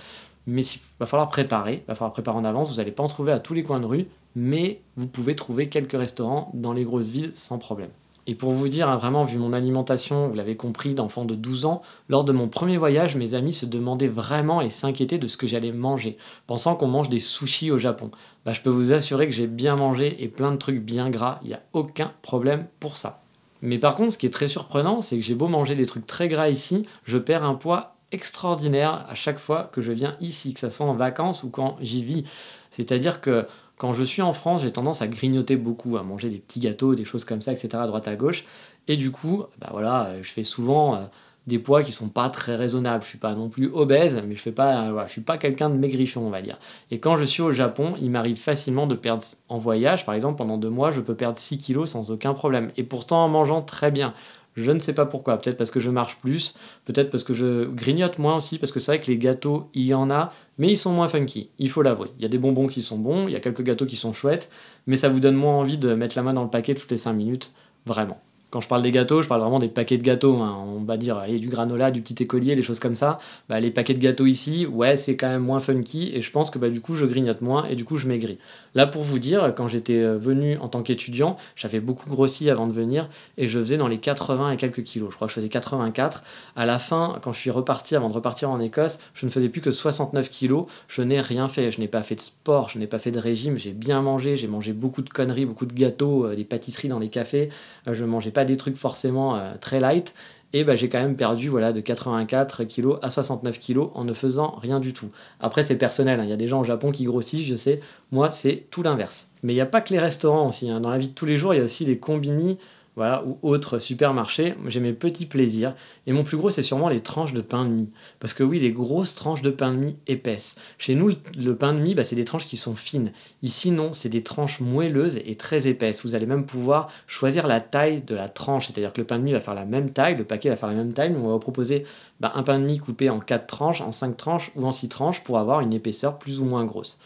mais 0.46 0.64
il 0.64 0.80
va 1.00 1.06
falloir 1.06 1.28
préparer, 1.30 1.84
il 1.84 1.88
va 1.88 1.96
falloir 1.96 2.14
préparer 2.14 2.38
en 2.38 2.46
avance, 2.46 2.70
vous 2.70 2.78
n'allez 2.78 2.92
pas 2.92 3.04
en 3.04 3.08
trouver 3.08 3.32
à 3.32 3.40
tous 3.40 3.54
les 3.54 3.64
coins 3.64 3.80
de 3.80 3.86
rue, 3.86 4.08
mais 4.36 4.82
vous 4.96 5.08
pouvez 5.08 5.36
trouver 5.36 5.70
quelques 5.70 5.98
restaurants 5.98 6.52
dans 6.54 6.74
les 6.74 6.84
grosses 6.84 7.10
villes 7.10 7.34
sans 7.34 7.58
problème. 7.58 7.90
Et 8.26 8.36
pour 8.36 8.52
vous 8.52 8.70
dire, 8.70 8.88
hein, 8.88 8.96
vraiment, 8.96 9.26
vu 9.26 9.38
mon 9.38 9.52
alimentation, 9.52 10.30
vous 10.30 10.36
l'avez 10.36 10.56
compris, 10.56 10.96
d'enfant 10.96 11.26
de 11.26 11.36
12 11.36 11.66
ans, 11.66 11.82
lors 12.08 12.24
de 12.24 12.32
mon 12.32 12.48
premier 12.48 12.78
voyage, 12.78 13.18
mes 13.18 13.34
amis 13.34 13.52
se 13.52 13.66
demandaient 13.66 14.08
vraiment 14.08 14.62
et 14.62 14.70
s'inquiétaient 14.70 15.18
de 15.18 15.28
ce 15.28 15.36
que 15.36 15.46
j'allais 15.46 15.74
manger, 15.74 16.18
pensant 16.48 16.76
qu'on 16.76 16.88
mange 16.88 17.10
des 17.10 17.20
sushis 17.20 17.70
au 17.70 17.80
Japon. 17.80 18.12
Bah, 18.46 18.54
je 18.54 18.62
peux 18.62 18.70
vous 18.70 18.94
assurer 18.94 19.28
que 19.28 19.34
j'ai 19.34 19.48
bien 19.48 19.76
mangé 19.76 20.24
et 20.24 20.30
plein 20.30 20.52
de 20.52 20.58
trucs 20.58 20.82
bien 20.82 21.10
gras, 21.10 21.40
il 21.44 21.50
n'y 21.50 21.54
a 21.54 21.64
aucun 21.74 22.14
problème 22.22 22.68
pour 22.80 22.96
ça. 22.96 23.24
Mais 23.62 23.78
par 23.78 23.96
contre, 23.96 24.14
ce 24.14 24.18
qui 24.18 24.26
est 24.26 24.34
très 24.34 24.48
surprenant, 24.48 25.02
c'est 25.02 25.18
que 25.18 25.24
j'ai 25.24 25.36
beau 25.36 25.48
manger 25.48 25.76
des 25.76 25.86
trucs 25.86 26.08
très 26.08 26.30
gras 26.30 26.50
ici, 26.50 26.84
je 27.04 27.18
perds 27.18 27.44
un 27.44 27.56
poids 27.56 27.98
extraordinaire 28.14 29.06
à 29.10 29.16
chaque 29.16 29.40
fois 29.40 29.70
que 29.74 29.82
je 29.82 29.92
viens 29.92 30.16
ici, 30.22 30.54
que 30.54 30.60
ce 30.60 30.70
soit 30.70 30.86
en 30.86 30.94
vacances 30.94 31.44
ou 31.44 31.50
quand 31.50 31.78
j'y 31.82 32.04
vis. 32.04 32.24
C'est-à-dire 32.72 33.22
que 33.22 33.46
quand 33.84 33.92
je 33.92 34.06
suis 34.06 34.22
en 34.22 34.32
France, 34.32 34.62
j'ai 34.62 34.72
tendance 34.72 35.02
à 35.02 35.08
grignoter 35.08 35.58
beaucoup, 35.58 35.98
à 35.98 36.04
manger 36.04 36.30
des 36.30 36.38
petits 36.38 36.62
gâteaux, 36.62 36.96
des 36.96 37.04
choses 37.04 37.26
comme 37.26 37.42
ça, 37.42 37.52
etc., 37.52 37.68
à 37.74 37.86
droite 37.86 38.08
à 38.08 38.16
gauche. 38.16 38.46
Et 38.88 38.96
du 38.96 39.12
coup, 39.12 39.44
bah 39.60 39.68
voilà, 39.72 40.12
je 40.22 40.30
fais 40.30 40.46
souvent 40.46 40.96
euh, 40.96 41.00
des 41.48 41.60
poids 41.60 41.84
qui 41.84 41.92
sont 41.92 42.08
pas 42.08 42.30
très 42.30 42.56
raisonnables. 42.56 43.04
Je 43.04 43.10
suis 43.10 43.18
pas 43.18 43.34
non 43.34 43.50
plus 43.50 43.70
obèse, 43.74 44.24
mais 44.26 44.36
je 44.36 44.40
fais 44.40 44.54
pas, 44.54 44.84
euh, 44.84 45.04
je 45.06 45.12
suis 45.12 45.20
pas 45.20 45.38
quelqu'un 45.38 45.70
de 45.70 45.76
maigrichon, 45.76 46.22
on 46.26 46.30
va 46.30 46.42
dire. 46.42 46.60
Et 46.92 47.00
quand 47.02 47.18
je 47.18 47.26
suis 47.26 47.42
au 47.42 47.52
Japon, 47.52 47.96
il 48.00 48.10
m'arrive 48.10 48.38
facilement 48.38 48.88
de 48.88 48.96
perdre 48.96 49.22
en 49.50 49.58
voyage, 49.58 50.06
par 50.06 50.16
exemple, 50.16 50.38
pendant 50.38 50.58
deux 50.58 50.70
mois, 50.70 50.92
je 50.92 51.02
peux 51.02 51.16
perdre 51.16 51.38
6 51.38 51.58
kilos 51.58 51.90
sans 51.90 52.10
aucun 52.10 52.34
problème. 52.34 52.72
Et 52.78 52.84
pourtant 52.84 53.26
en 53.26 53.28
mangeant 53.28 53.62
très 53.62 53.92
bien. 53.92 54.14
Je 54.56 54.72
ne 54.72 54.80
sais 54.80 54.94
pas 54.94 55.06
pourquoi. 55.06 55.38
Peut-être 55.38 55.58
parce 55.58 55.72
que 55.72 55.80
je 55.80 55.90
marche 55.90 56.18
plus, 56.18 56.56
peut-être 56.86 57.10
parce 57.10 57.24
que 57.24 57.34
je 57.34 57.66
grignote 57.66 58.20
moins 58.20 58.38
aussi, 58.38 58.58
parce 58.60 58.72
que 58.72 58.80
c'est 58.80 58.92
vrai 58.92 59.02
que 59.02 59.12
les 59.12 59.18
gâteaux, 59.18 59.70
il 59.74 59.86
y 59.86 59.94
en 59.94 60.10
a, 60.12 60.32
mais 60.58 60.70
ils 60.70 60.78
sont 60.78 60.92
moins 60.92 61.08
funky. 61.08 61.50
Il 61.60 61.70
faut 61.70 61.82
l'avouer. 61.82 62.10
Il 62.18 62.24
y 62.24 62.26
a 62.26 62.30
des 62.30 62.38
bonbons 62.38 62.68
qui 62.68 62.82
sont 62.82 62.98
bons, 62.98 63.28
il 63.28 63.34
y 63.34 63.36
a 63.36 63.40
quelques 63.40 63.64
gâteaux 63.64 63.86
qui 63.86 63.96
sont 63.96 64.14
chouettes, 64.14 64.50
mais 64.88 64.96
ça 64.96 65.10
vous 65.10 65.20
donne 65.20 65.36
moins 65.36 65.56
envie 65.56 65.78
de 65.78 65.94
mettre 65.94 66.16
la 66.16 66.24
main 66.24 66.34
dans 66.34 66.44
le 66.44 66.50
paquet 66.50 66.76
toutes 66.76 66.92
les 66.92 66.98
5 66.98 67.14
minutes. 67.14 67.54
Vraiment. 67.86 68.22
Quand 68.54 68.62
je 68.62 68.68
parle 68.68 68.84
des 68.84 68.92
gâteaux, 68.92 69.24
je 69.24 69.28
parle 69.28 69.42
vraiment 69.42 69.58
des 69.58 69.68
paquets 69.68 69.98
de 69.98 70.04
gâteaux. 70.04 70.38
Hein. 70.38 70.56
On 70.68 70.84
va 70.84 70.96
dire 70.96 71.18
allez, 71.18 71.40
du 71.40 71.50
granola, 71.50 71.90
du 71.90 72.04
petit 72.04 72.22
écolier, 72.22 72.54
des 72.54 72.62
choses 72.62 72.80
comme 72.80 72.96
ça. 72.96 73.18
Bah, 73.50 73.60
les 73.60 73.72
paquets 73.72 73.96
de 73.96 74.00
gâteaux 74.00 74.28
ici, 74.28 74.68
ouais, 74.68 74.96
c'est 74.96 75.18
quand 75.18 75.28
même 75.28 75.42
moins 75.42 75.60
funky 75.60 76.12
et 76.14 76.22
je 76.22 76.30
pense 76.30 76.52
que 76.52 76.60
bah, 76.60 76.70
du 76.70 76.80
coup, 76.80 76.94
je 76.94 77.08
grignote 77.08 77.42
moins 77.42 77.66
et 77.66 77.74
du 77.74 77.84
coup, 77.84 77.98
je 77.98 78.08
maigris. 78.08 78.38
Là, 78.76 78.86
pour 78.86 79.02
vous 79.02 79.18
dire, 79.18 79.54
quand 79.58 79.68
j'étais 79.68 79.98
euh, 79.98 80.20
venu 80.20 80.58
en 80.58 80.68
tant 80.68 80.84
qu'étudiant, 80.84 81.36
j'avais 81.56 81.80
beaucoup 81.80 82.08
grossi 82.08 82.48
avant 82.52 82.68
de 82.68 82.72
venir 82.72 83.10
et 83.40 83.48
je 83.48 83.60
faisais 83.60 83.78
dans 83.78 83.88
les 83.88 83.98
80 83.98 84.52
et 84.52 84.58
quelques 84.58 84.84
kilos. 84.84 85.10
Je 85.10 85.16
crois 85.16 85.28
que 85.28 85.32
je 85.32 85.40
faisais 85.40 85.50
84. 85.50 86.22
À 86.56 86.68
la 86.68 86.78
fin, 86.78 87.18
quand 87.24 87.34
je 87.34 87.40
suis 87.40 87.50
reparti, 87.50 87.96
avant 87.96 88.10
de 88.10 88.14
repartir 88.14 88.52
en 88.52 88.60
Écosse, 88.60 89.00
je 89.16 89.26
ne 89.26 89.32
faisais 89.32 89.50
plus 89.50 89.62
que 89.62 89.72
69 89.72 90.30
kilos. 90.30 90.64
Je 90.88 91.02
n'ai 91.02 91.22
rien 91.22 91.48
fait. 91.48 91.72
Je 91.72 91.80
n'ai 91.80 91.88
pas 91.88 92.04
fait 92.04 92.14
de 92.14 92.22
sport, 92.22 92.70
je 92.70 92.78
n'ai 92.78 92.86
pas 92.86 93.00
fait 93.00 93.12
de 93.12 93.18
régime. 93.18 93.58
J'ai 93.58 93.74
bien 93.74 94.04
mangé. 94.04 94.36
J'ai 94.36 94.48
mangé 94.48 94.74
beaucoup 94.74 95.02
de 95.02 95.10
conneries, 95.10 95.46
beaucoup 95.46 95.66
de 95.66 95.74
gâteaux, 95.74 96.28
euh, 96.28 96.36
des 96.36 96.44
pâtisseries 96.44 96.90
dans 96.90 97.00
les 97.00 97.10
cafés. 97.10 97.50
Euh, 97.88 97.96
je 97.96 98.06
mangeais 98.06 98.30
pas 98.30 98.43
des 98.46 98.58
trucs 98.58 98.76
forcément 98.76 99.36
euh, 99.36 99.54
très 99.60 99.80
light. 99.80 100.14
Et 100.56 100.64
bah, 100.64 100.76
j'ai 100.76 100.88
quand 100.88 101.00
même 101.00 101.16
perdu 101.16 101.50
voilà, 101.50 101.74
de 101.74 101.82
84 101.82 102.64
kg 102.66 103.00
à 103.02 103.10
69 103.10 103.60
kg 103.60 103.88
en 103.96 104.04
ne 104.04 104.14
faisant 104.14 104.56
rien 104.62 104.80
du 104.80 104.94
tout. 104.94 105.10
Après, 105.40 105.64
c'est 105.64 105.78
personnel. 105.78 106.20
Hein. 106.20 106.26
Il 106.26 106.30
y 106.30 106.34
a 106.34 106.38
des 106.38 106.48
gens 106.48 106.62
au 106.62 106.64
Japon 106.64 106.92
qui 106.92 107.06
grossissent, 107.06 107.46
je 107.46 107.56
sais. 107.56 107.80
Moi, 108.12 108.30
c'est 108.30 108.68
tout 108.70 108.84
l'inverse. 108.84 109.30
Mais 109.42 109.54
il 109.54 109.56
n'y 109.56 109.62
a 109.62 109.66
pas 109.66 109.82
que 109.82 109.92
les 109.92 110.00
restaurants 110.00 110.48
aussi. 110.48 110.70
Hein. 110.70 110.80
Dans 110.80 110.92
la 110.92 111.00
vie 111.00 111.08
de 111.08 111.14
tous 111.14 111.26
les 111.26 111.38
jours, 111.38 111.56
il 111.56 111.58
y 111.58 111.60
a 111.60 111.64
aussi 111.64 111.86
les 111.86 111.98
combini 111.98 112.60
voilà, 112.96 113.24
ou 113.26 113.40
autre 113.42 113.80
supermarché, 113.80 114.54
j'ai 114.68 114.80
mes 114.80 114.94
petits 114.94 115.26
plaisirs. 115.26 115.76
Et 116.06 116.14
mon 116.14 116.24
plus 116.24 116.38
gros, 116.38 116.52
c'est 116.52 116.62
sûrement 116.62 116.90
les 116.90 117.00
tranches 117.00 117.34
de 117.34 117.42
pain 117.42 117.66
de 117.66 117.70
mie. 117.72 117.90
Parce 118.20 118.36
que 118.36 118.44
oui, 118.44 118.60
les 118.60 118.72
grosses 118.72 119.16
tranches 119.16 119.42
de 119.42 119.50
pain 119.50 119.74
de 119.74 119.78
mie 119.78 119.96
épaisses. 120.06 120.56
Chez 120.78 120.94
nous, 120.94 121.10
le 121.38 121.56
pain 121.56 121.74
de 121.74 121.80
mie, 121.80 121.96
bah, 121.96 122.04
c'est 122.04 122.16
des 122.16 122.26
tranches 122.26 122.46
qui 122.46 122.58
sont 122.58 122.76
fines. 122.76 123.12
Ici, 123.42 123.72
non, 123.72 123.94
c'est 123.94 124.10
des 124.10 124.22
tranches 124.22 124.60
moelleuses 124.60 125.18
et 125.26 125.36
très 125.36 125.68
épaisses. 125.68 126.04
Vous 126.04 126.14
allez 126.14 126.28
même 126.28 126.46
pouvoir 126.46 126.90
choisir 127.08 127.48
la 127.48 127.62
taille 127.62 128.02
de 128.02 128.14
la 128.14 128.30
tranche. 128.30 128.68
C'est-à-dire 128.68 128.94
que 128.94 129.02
le 129.02 129.08
pain 129.08 129.18
de 129.18 129.24
mie 129.24 129.32
va 129.32 129.40
faire 129.40 129.56
la 129.56 129.66
même 129.66 129.90
taille, 129.90 130.16
le 130.16 130.24
paquet 130.24 130.50
va 130.50 130.56
faire 130.56 130.70
la 130.70 130.76
même 130.76 130.94
taille, 130.94 131.10
mais 131.10 131.18
on 131.18 131.28
va 131.28 131.34
vous 131.34 131.40
proposer 131.40 131.86
bah, 132.20 132.32
un 132.36 132.44
pain 132.44 132.60
de 132.60 132.66
mie 132.66 132.78
coupé 132.78 133.10
en 133.10 133.20
4 133.20 133.48
tranches, 133.48 133.82
en 133.82 133.92
5 133.92 134.16
tranches 134.16 134.52
ou 134.56 134.66
en 134.68 134.72
6 134.72 134.90
tranches 134.90 135.24
pour 135.24 135.40
avoir 135.40 135.62
une 135.62 135.74
épaisseur 135.74 136.20
plus 136.20 136.40
ou 136.40 136.46
moins 136.46 136.64
grosse. 136.64 137.00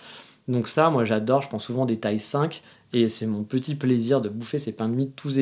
Donc 0.48 0.68
ça, 0.68 0.90
moi 0.90 1.04
j'adore, 1.04 1.42
je 1.42 1.50
prends 1.50 1.60
souvent 1.60 1.86
des 1.86 1.98
tailles 1.98 2.20
5 2.20 2.62
et 2.94 3.10
c'est 3.10 3.28
mon 3.28 3.44
petit 3.44 3.76
plaisir 3.76 4.22
de 4.22 4.30
bouffer 4.30 4.58
ces 4.58 4.72
pains 4.72 4.90
de 4.90 4.96
mie 4.96 5.12
tout, 5.12 5.40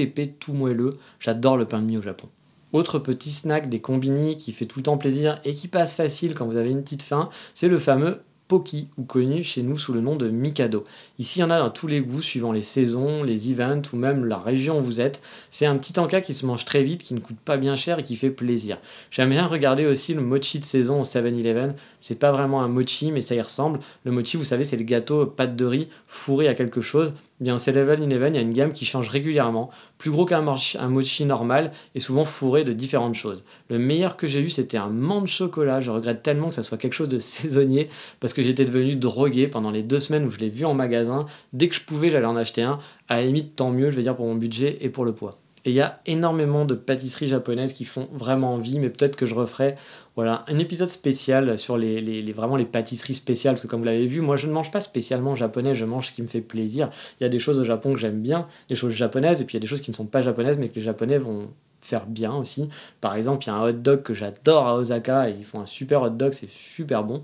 épais, 0.00 0.26
tout 0.26 0.52
moelleux. 0.52 0.90
J'adore 1.20 1.56
le 1.56 1.64
pain 1.64 1.80
de 1.80 1.86
mie 1.86 1.98
au 1.98 2.02
Japon. 2.02 2.28
Autre 2.72 2.98
petit 2.98 3.30
snack 3.30 3.68
des 3.68 3.80
combini 3.80 4.36
qui 4.36 4.52
fait 4.52 4.66
tout 4.66 4.80
le 4.80 4.82
temps 4.82 4.98
plaisir 4.98 5.40
et 5.44 5.54
qui 5.54 5.68
passe 5.68 5.94
facile 5.94 6.34
quand 6.34 6.46
vous 6.46 6.58
avez 6.58 6.70
une 6.70 6.82
petite 6.82 7.02
faim, 7.02 7.30
c'est 7.54 7.68
le 7.68 7.78
fameux 7.78 8.20
Poki, 8.48 8.88
ou 8.96 9.04
connu 9.04 9.42
chez 9.44 9.62
nous 9.62 9.76
sous 9.76 9.92
le 9.92 10.00
nom 10.00 10.16
de 10.16 10.28
Mikado. 10.28 10.82
Ici, 11.18 11.38
il 11.38 11.42
y 11.42 11.44
en 11.44 11.50
a 11.50 11.58
dans 11.58 11.68
tous 11.68 11.86
les 11.86 12.00
goûts, 12.00 12.22
suivant 12.22 12.50
les 12.50 12.62
saisons, 12.62 13.22
les 13.22 13.52
events 13.52 13.82
ou 13.92 13.96
même 13.96 14.24
la 14.24 14.38
région 14.38 14.78
où 14.78 14.82
vous 14.82 15.02
êtes. 15.02 15.20
C'est 15.50 15.66
un 15.66 15.76
petit 15.76 16.00
encas 16.00 16.22
qui 16.22 16.32
se 16.32 16.46
mange 16.46 16.64
très 16.64 16.82
vite, 16.82 17.02
qui 17.02 17.12
ne 17.12 17.20
coûte 17.20 17.38
pas 17.44 17.58
bien 17.58 17.76
cher 17.76 17.98
et 17.98 18.02
qui 18.02 18.16
fait 18.16 18.30
plaisir. 18.30 18.78
J'aime 19.10 19.30
bien 19.30 19.46
regarder 19.46 19.84
aussi 19.84 20.14
le 20.14 20.22
mochi 20.22 20.58
de 20.58 20.64
saison 20.64 21.00
au 21.00 21.04
7-Eleven. 21.04 21.74
C'est 22.00 22.18
pas 22.18 22.32
vraiment 22.32 22.62
un 22.62 22.68
mochi, 22.68 23.12
mais 23.12 23.20
ça 23.20 23.34
y 23.34 23.40
ressemble. 23.40 23.80
Le 24.04 24.12
mochi, 24.12 24.38
vous 24.38 24.44
savez, 24.44 24.64
c'est 24.64 24.78
le 24.78 24.84
gâteau 24.84 25.26
pâte 25.26 25.54
de 25.54 25.64
riz 25.66 25.88
fourré 26.06 26.48
à 26.48 26.54
quelque 26.54 26.80
chose 26.80 27.12
bien 27.40 27.58
c'est 27.58 27.72
Level 27.72 28.02
in 28.02 28.10
Eleven, 28.10 28.34
il 28.34 28.36
y 28.36 28.40
a 28.40 28.42
une 28.42 28.52
gamme 28.52 28.72
qui 28.72 28.84
change 28.84 29.08
régulièrement, 29.08 29.70
plus 29.96 30.10
gros 30.10 30.24
qu'un 30.24 30.42
mochi 30.42 31.24
normal 31.24 31.72
et 31.94 32.00
souvent 32.00 32.24
fourré 32.24 32.64
de 32.64 32.72
différentes 32.72 33.14
choses. 33.14 33.44
Le 33.70 33.78
meilleur 33.78 34.16
que 34.16 34.26
j'ai 34.26 34.40
eu, 34.40 34.50
c'était 34.50 34.76
un 34.76 34.88
de 34.88 35.26
chocolat. 35.26 35.80
Je 35.80 35.90
regrette 35.90 36.22
tellement 36.22 36.48
que 36.48 36.54
ça 36.54 36.62
soit 36.62 36.78
quelque 36.78 36.94
chose 36.94 37.08
de 37.08 37.18
saisonnier 37.18 37.88
parce 38.20 38.32
que 38.32 38.42
j'étais 38.42 38.64
devenu 38.64 38.94
drogué 38.96 39.48
pendant 39.48 39.70
les 39.70 39.82
deux 39.82 39.98
semaines 39.98 40.24
où 40.26 40.30
je 40.30 40.38
l'ai 40.38 40.50
vu 40.50 40.64
en 40.64 40.74
magasin. 40.74 41.26
Dès 41.52 41.68
que 41.68 41.74
je 41.74 41.82
pouvais, 41.82 42.10
j'allais 42.10 42.26
en 42.26 42.36
acheter 42.36 42.62
un. 42.62 42.78
À 43.08 43.16
la 43.16 43.26
limite, 43.26 43.56
tant 43.56 43.70
mieux, 43.70 43.90
je 43.90 43.96
vais 43.96 44.02
dire, 44.02 44.16
pour 44.16 44.26
mon 44.26 44.34
budget 44.34 44.78
et 44.80 44.88
pour 44.88 45.04
le 45.04 45.12
poids. 45.12 45.30
Et 45.64 45.70
il 45.70 45.74
y 45.74 45.80
a 45.80 46.00
énormément 46.06 46.64
de 46.64 46.74
pâtisseries 46.74 47.26
japonaises 47.26 47.72
qui 47.72 47.84
font 47.84 48.08
vraiment 48.12 48.54
envie, 48.54 48.78
mais 48.78 48.90
peut-être 48.90 49.16
que 49.16 49.26
je 49.26 49.34
referai 49.34 49.74
voilà, 50.16 50.44
un 50.48 50.58
épisode 50.58 50.90
spécial 50.90 51.58
sur 51.58 51.76
les, 51.76 52.32
vraiment 52.32 52.56
les 52.56 52.64
pâtisseries 52.64 53.14
spéciales, 53.14 53.54
parce 53.54 53.62
que 53.62 53.66
comme 53.68 53.80
vous 53.80 53.86
l'avez 53.86 54.06
vu, 54.06 54.20
moi 54.20 54.36
je 54.36 54.46
ne 54.46 54.52
mange 54.52 54.70
pas 54.70 54.80
spécialement 54.80 55.34
japonais, 55.34 55.74
je 55.74 55.84
mange 55.84 56.08
ce 56.08 56.12
qui 56.12 56.22
me 56.22 56.28
fait 56.28 56.40
plaisir. 56.40 56.90
Il 57.20 57.24
y 57.24 57.26
a 57.26 57.28
des 57.28 57.38
choses 57.38 57.60
au 57.60 57.64
Japon 57.64 57.92
que 57.92 58.00
j'aime 58.00 58.20
bien, 58.20 58.48
des 58.68 58.74
choses 58.74 58.92
japonaises, 58.92 59.42
et 59.42 59.44
puis 59.44 59.54
il 59.54 59.58
y 59.58 59.60
a 59.60 59.62
des 59.62 59.66
choses 59.66 59.80
qui 59.80 59.90
ne 59.90 59.96
sont 59.96 60.06
pas 60.06 60.20
japonaises, 60.20 60.58
mais 60.58 60.68
que 60.68 60.74
les 60.74 60.82
japonais 60.82 61.18
vont 61.18 61.48
faire 61.80 62.06
bien 62.06 62.34
aussi. 62.34 62.68
Par 63.00 63.14
exemple, 63.14 63.44
il 63.44 63.46
y 63.48 63.50
a 63.50 63.54
un 63.54 63.68
hot 63.68 63.72
dog 63.72 64.02
que 64.02 64.14
j'adore 64.14 64.66
à 64.66 64.74
Osaka, 64.76 65.30
et 65.30 65.36
ils 65.38 65.44
font 65.44 65.60
un 65.60 65.66
super 65.66 66.02
hot 66.02 66.10
dog, 66.10 66.32
c'est 66.32 66.50
super 66.50 67.04
bon. 67.04 67.22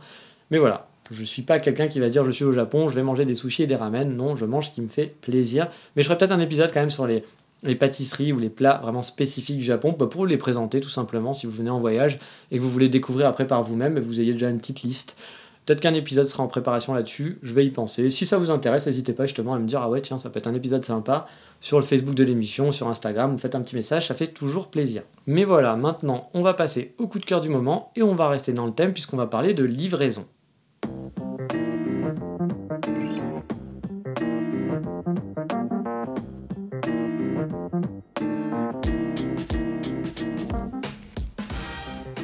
Mais 0.51 0.59
voilà, 0.59 0.88
je 1.11 1.20
ne 1.20 1.27
suis 1.27 1.42
pas 1.42 1.59
quelqu'un 1.59 1.88
qui 1.88 2.01
va 2.01 2.09
dire 2.09 2.25
je 2.25 2.31
suis 2.31 2.44
au 2.44 2.53
Japon, 2.53 2.88
je 2.88 2.94
vais 2.94 3.03
manger 3.03 3.25
des 3.25 3.35
sushis 3.35 3.64
et 3.64 3.66
des 3.66 3.77
ramen. 3.77 4.16
Non, 4.16 4.37
je 4.37 4.47
mange 4.47 4.68
ce 4.68 4.75
qui 4.75 4.81
me 4.81 4.88
fait 4.88 5.14
plaisir. 5.20 5.68
Mais 5.97 6.03
je 6.03 6.09
ferai 6.09 6.16
peut-être 6.16 6.33
un 6.33 6.40
épisode 6.40 6.70
quand 6.73 6.81
même 6.81 6.90
sur 6.90 7.07
les 7.07 7.25
les 7.64 7.74
pâtisseries 7.74 8.33
ou 8.33 8.38
les 8.38 8.50
plats 8.50 8.81
vraiment 8.83 9.03
spécifiques 9.03 9.59
du 9.59 9.64
Japon 9.64 9.94
bah, 9.98 10.07
pour 10.07 10.27
les 10.27 10.37
présenter 10.37 10.81
tout 10.81 10.88
simplement 10.88 11.33
si 11.33 11.46
vous 11.46 11.53
venez 11.53 11.70
en 11.70 11.81
voyage 11.81 12.18
et 12.50 12.59
que 12.59 12.62
vous 12.62 12.70
voulez 12.70 12.88
découvrir 12.88 13.27
après 13.27 13.46
par 13.46 13.62
vous-même 13.62 13.96
et 13.96 14.00
vous 14.00 14.20
ayez 14.20 14.33
déjà 14.33 14.50
une 14.50 14.59
petite 14.59 14.83
liste. 14.83 15.16
Peut-être 15.64 15.81
qu'un 15.81 15.94
épisode 15.94 16.27
sera 16.27 16.42
en 16.42 16.46
préparation 16.46 16.92
là-dessus, 16.92 17.38
je 17.42 17.55
vais 17.55 17.64
y 17.64 17.70
penser. 17.70 18.11
Si 18.11 18.27
ça 18.27 18.37
vous 18.37 18.50
intéresse, 18.50 18.85
n'hésitez 18.85 19.14
pas 19.14 19.24
justement 19.24 19.55
à 19.55 19.59
me 19.59 19.66
dire 19.66 19.81
ah 19.81 19.88
ouais 19.88 20.03
tiens 20.03 20.18
ça 20.18 20.29
peut 20.29 20.38
être 20.38 20.46
un 20.46 20.55
épisode 20.55 20.85
sympa 20.85 21.27
sur 21.61 21.81
le 21.81 21.87
Facebook 21.87 22.14
de 22.14 22.24
l'émission, 22.24 22.70
sur 22.70 22.88
Instagram, 22.88 23.33
vous 23.33 23.38
faites 23.38 23.55
un 23.55 23.62
petit 23.62 23.74
message, 23.74 24.09
ça 24.09 24.14
fait 24.14 24.27
toujours 24.27 24.68
plaisir. 24.68 25.03
Mais 25.27 25.44
voilà, 25.44 25.74
maintenant 25.77 26.31
on 26.35 26.42
va 26.42 26.53
passer 26.53 26.94
au 26.98 27.09
coup 27.09 27.18
de 27.18 27.24
cœur 27.24 27.40
du 27.40 27.48
moment 27.48 27.90
et 27.96 28.03
on 28.03 28.14
va 28.14 28.29
rester 28.29 28.53
dans 28.53 28.66
le 28.66 28.72
thème 28.72 28.92
puisqu'on 28.92 29.16
va 29.16 29.27
parler 29.27 29.55
de 29.55 29.64
livraison. 29.64 30.27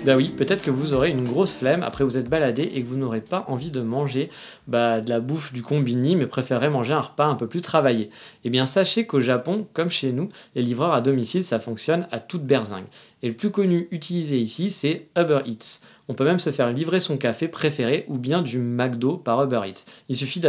Bah 0.06 0.16
oui, 0.16 0.32
peut-être 0.34 0.64
que 0.64 0.70
vous 0.70 0.94
aurez 0.94 1.10
une 1.10 1.24
grosse 1.24 1.56
flemme 1.56 1.82
après 1.82 2.04
vous 2.04 2.16
êtes 2.16 2.30
baladé 2.30 2.62
et 2.62 2.82
que 2.82 2.88
vous 2.88 2.96
n'aurez 2.96 3.20
pas 3.20 3.44
envie 3.48 3.70
de 3.70 3.82
manger 3.82 4.30
bah, 4.66 5.02
de 5.02 5.10
la 5.10 5.20
bouffe 5.20 5.52
du 5.52 5.60
combini, 5.60 6.16
mais 6.16 6.26
préférez 6.26 6.70
manger 6.70 6.94
un 6.94 7.02
repas 7.02 7.26
un 7.26 7.34
peu 7.34 7.46
plus 7.46 7.60
travaillé. 7.60 8.08
Eh 8.44 8.48
bien, 8.48 8.64
sachez 8.64 9.06
qu'au 9.06 9.20
Japon, 9.20 9.66
comme 9.74 9.90
chez 9.90 10.12
nous, 10.12 10.30
les 10.54 10.62
livreurs 10.62 10.94
à 10.94 11.02
domicile, 11.02 11.44
ça 11.44 11.60
fonctionne 11.60 12.08
à 12.12 12.18
toute 12.18 12.44
berzingue. 12.44 12.86
Et 13.22 13.28
le 13.28 13.34
plus 13.34 13.50
connu 13.50 13.88
utilisé 13.90 14.38
ici, 14.38 14.70
c'est 14.70 15.08
Uber 15.18 15.40
Eats. 15.44 15.80
On 16.08 16.14
peut 16.14 16.24
même 16.24 16.38
se 16.38 16.50
faire 16.50 16.72
livrer 16.72 16.98
son 16.98 17.18
café 17.18 17.46
préféré 17.46 18.06
ou 18.08 18.16
bien 18.16 18.40
du 18.40 18.58
McDo 18.58 19.18
par 19.18 19.44
Uber 19.44 19.60
Eats. 19.66 19.84
Il 20.08 20.16
suffit 20.16 20.40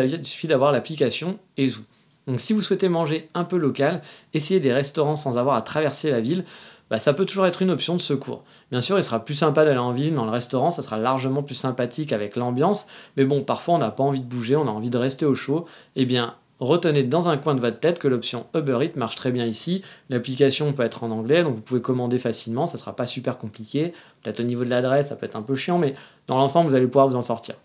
d'avoir 0.47 0.71
l'application 0.71 1.37
Ezu. 1.57 1.81
Donc 2.27 2.39
si 2.39 2.53
vous 2.53 2.61
souhaitez 2.61 2.87
manger 2.87 3.29
un 3.33 3.43
peu 3.43 3.57
local, 3.57 4.01
essayez 4.33 4.59
des 4.59 4.71
restaurants 4.71 5.15
sans 5.15 5.37
avoir 5.37 5.55
à 5.55 5.61
traverser 5.61 6.11
la 6.11 6.21
ville 6.21 6.45
bah, 6.91 6.99
ça 6.99 7.13
peut 7.13 7.25
toujours 7.25 7.45
être 7.47 7.61
une 7.61 7.71
option 7.71 7.95
de 7.95 8.01
secours. 8.01 8.43
Bien 8.69 8.81
sûr, 8.81 8.99
il 8.99 9.03
sera 9.03 9.23
plus 9.23 9.33
sympa 9.33 9.63
d'aller 9.63 9.79
en 9.79 9.93
ville, 9.93 10.13
dans 10.13 10.25
le 10.25 10.31
restaurant, 10.31 10.71
ça 10.71 10.81
sera 10.81 10.97
largement 10.97 11.41
plus 11.41 11.55
sympathique 11.55 12.11
avec 12.11 12.35
l'ambiance, 12.35 12.85
mais 13.15 13.23
bon, 13.23 13.43
parfois 13.43 13.75
on 13.75 13.77
n'a 13.77 13.91
pas 13.91 14.03
envie 14.03 14.19
de 14.19 14.25
bouger, 14.25 14.57
on 14.57 14.67
a 14.67 14.71
envie 14.71 14.89
de 14.89 14.97
rester 14.97 15.25
au 15.25 15.33
chaud, 15.33 15.65
eh 15.95 16.05
bien, 16.05 16.35
retenez 16.59 17.03
dans 17.03 17.29
un 17.29 17.37
coin 17.37 17.55
de 17.55 17.61
votre 17.61 17.79
tête 17.79 17.97
que 17.97 18.09
l'option 18.09 18.45
Uber 18.53 18.79
Eats 18.81 18.97
marche 18.97 19.15
très 19.15 19.31
bien 19.31 19.45
ici. 19.45 19.83
L'application 20.09 20.73
peut 20.73 20.83
être 20.83 21.03
en 21.05 21.11
anglais, 21.11 21.43
donc 21.43 21.55
vous 21.55 21.61
pouvez 21.61 21.81
commander 21.81 22.19
facilement, 22.19 22.65
ça 22.65 22.77
sera 22.77 22.93
pas 22.93 23.05
super 23.05 23.37
compliqué. 23.37 23.93
Peut-être 24.21 24.41
au 24.41 24.43
niveau 24.43 24.65
de 24.65 24.69
l'adresse, 24.69 25.07
ça 25.07 25.15
peut 25.15 25.25
être 25.25 25.37
un 25.37 25.41
peu 25.41 25.55
chiant, 25.55 25.77
mais 25.77 25.95
dans 26.27 26.37
l'ensemble, 26.37 26.69
vous 26.69 26.75
allez 26.75 26.87
pouvoir 26.87 27.07
vous 27.07 27.15
en 27.15 27.21
sortir. 27.21 27.55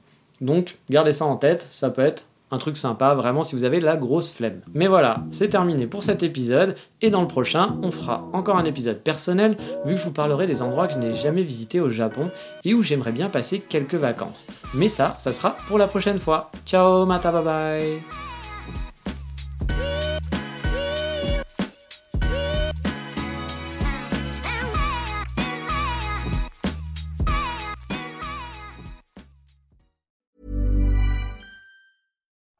Donc, 0.40 0.78
gardez 0.88 1.12
ça 1.12 1.24
en 1.24 1.36
tête, 1.36 1.66
ça 1.72 1.90
peut 1.90 2.02
être 2.02 2.26
un 2.50 2.58
truc 2.58 2.76
sympa, 2.76 3.14
vraiment 3.14 3.42
si 3.42 3.54
vous 3.54 3.64
avez 3.64 3.80
la 3.80 3.96
grosse 3.96 4.32
flemme. 4.32 4.60
Mais 4.74 4.86
voilà, 4.86 5.24
c'est 5.30 5.48
terminé 5.48 5.86
pour 5.86 6.04
cet 6.04 6.22
épisode, 6.22 6.74
et 7.02 7.10
dans 7.10 7.20
le 7.20 7.26
prochain, 7.26 7.76
on 7.82 7.90
fera 7.90 8.28
encore 8.32 8.56
un 8.56 8.64
épisode 8.64 8.98
personnel, 8.98 9.56
vu 9.84 9.94
que 9.94 10.00
je 10.00 10.04
vous 10.04 10.12
parlerai 10.12 10.46
des 10.46 10.62
endroits 10.62 10.86
que 10.86 10.94
je 10.94 10.98
n'ai 10.98 11.14
jamais 11.14 11.42
visités 11.42 11.80
au 11.80 11.90
Japon, 11.90 12.30
et 12.64 12.74
où 12.74 12.82
j'aimerais 12.82 13.12
bien 13.12 13.28
passer 13.28 13.60
quelques 13.60 13.94
vacances. 13.94 14.46
Mais 14.74 14.88
ça, 14.88 15.14
ça 15.18 15.32
sera 15.32 15.56
pour 15.68 15.78
la 15.78 15.88
prochaine 15.88 16.18
fois. 16.18 16.50
Ciao, 16.66 17.04
mata 17.06 17.32
bye 17.32 17.44
bye 17.44 18.25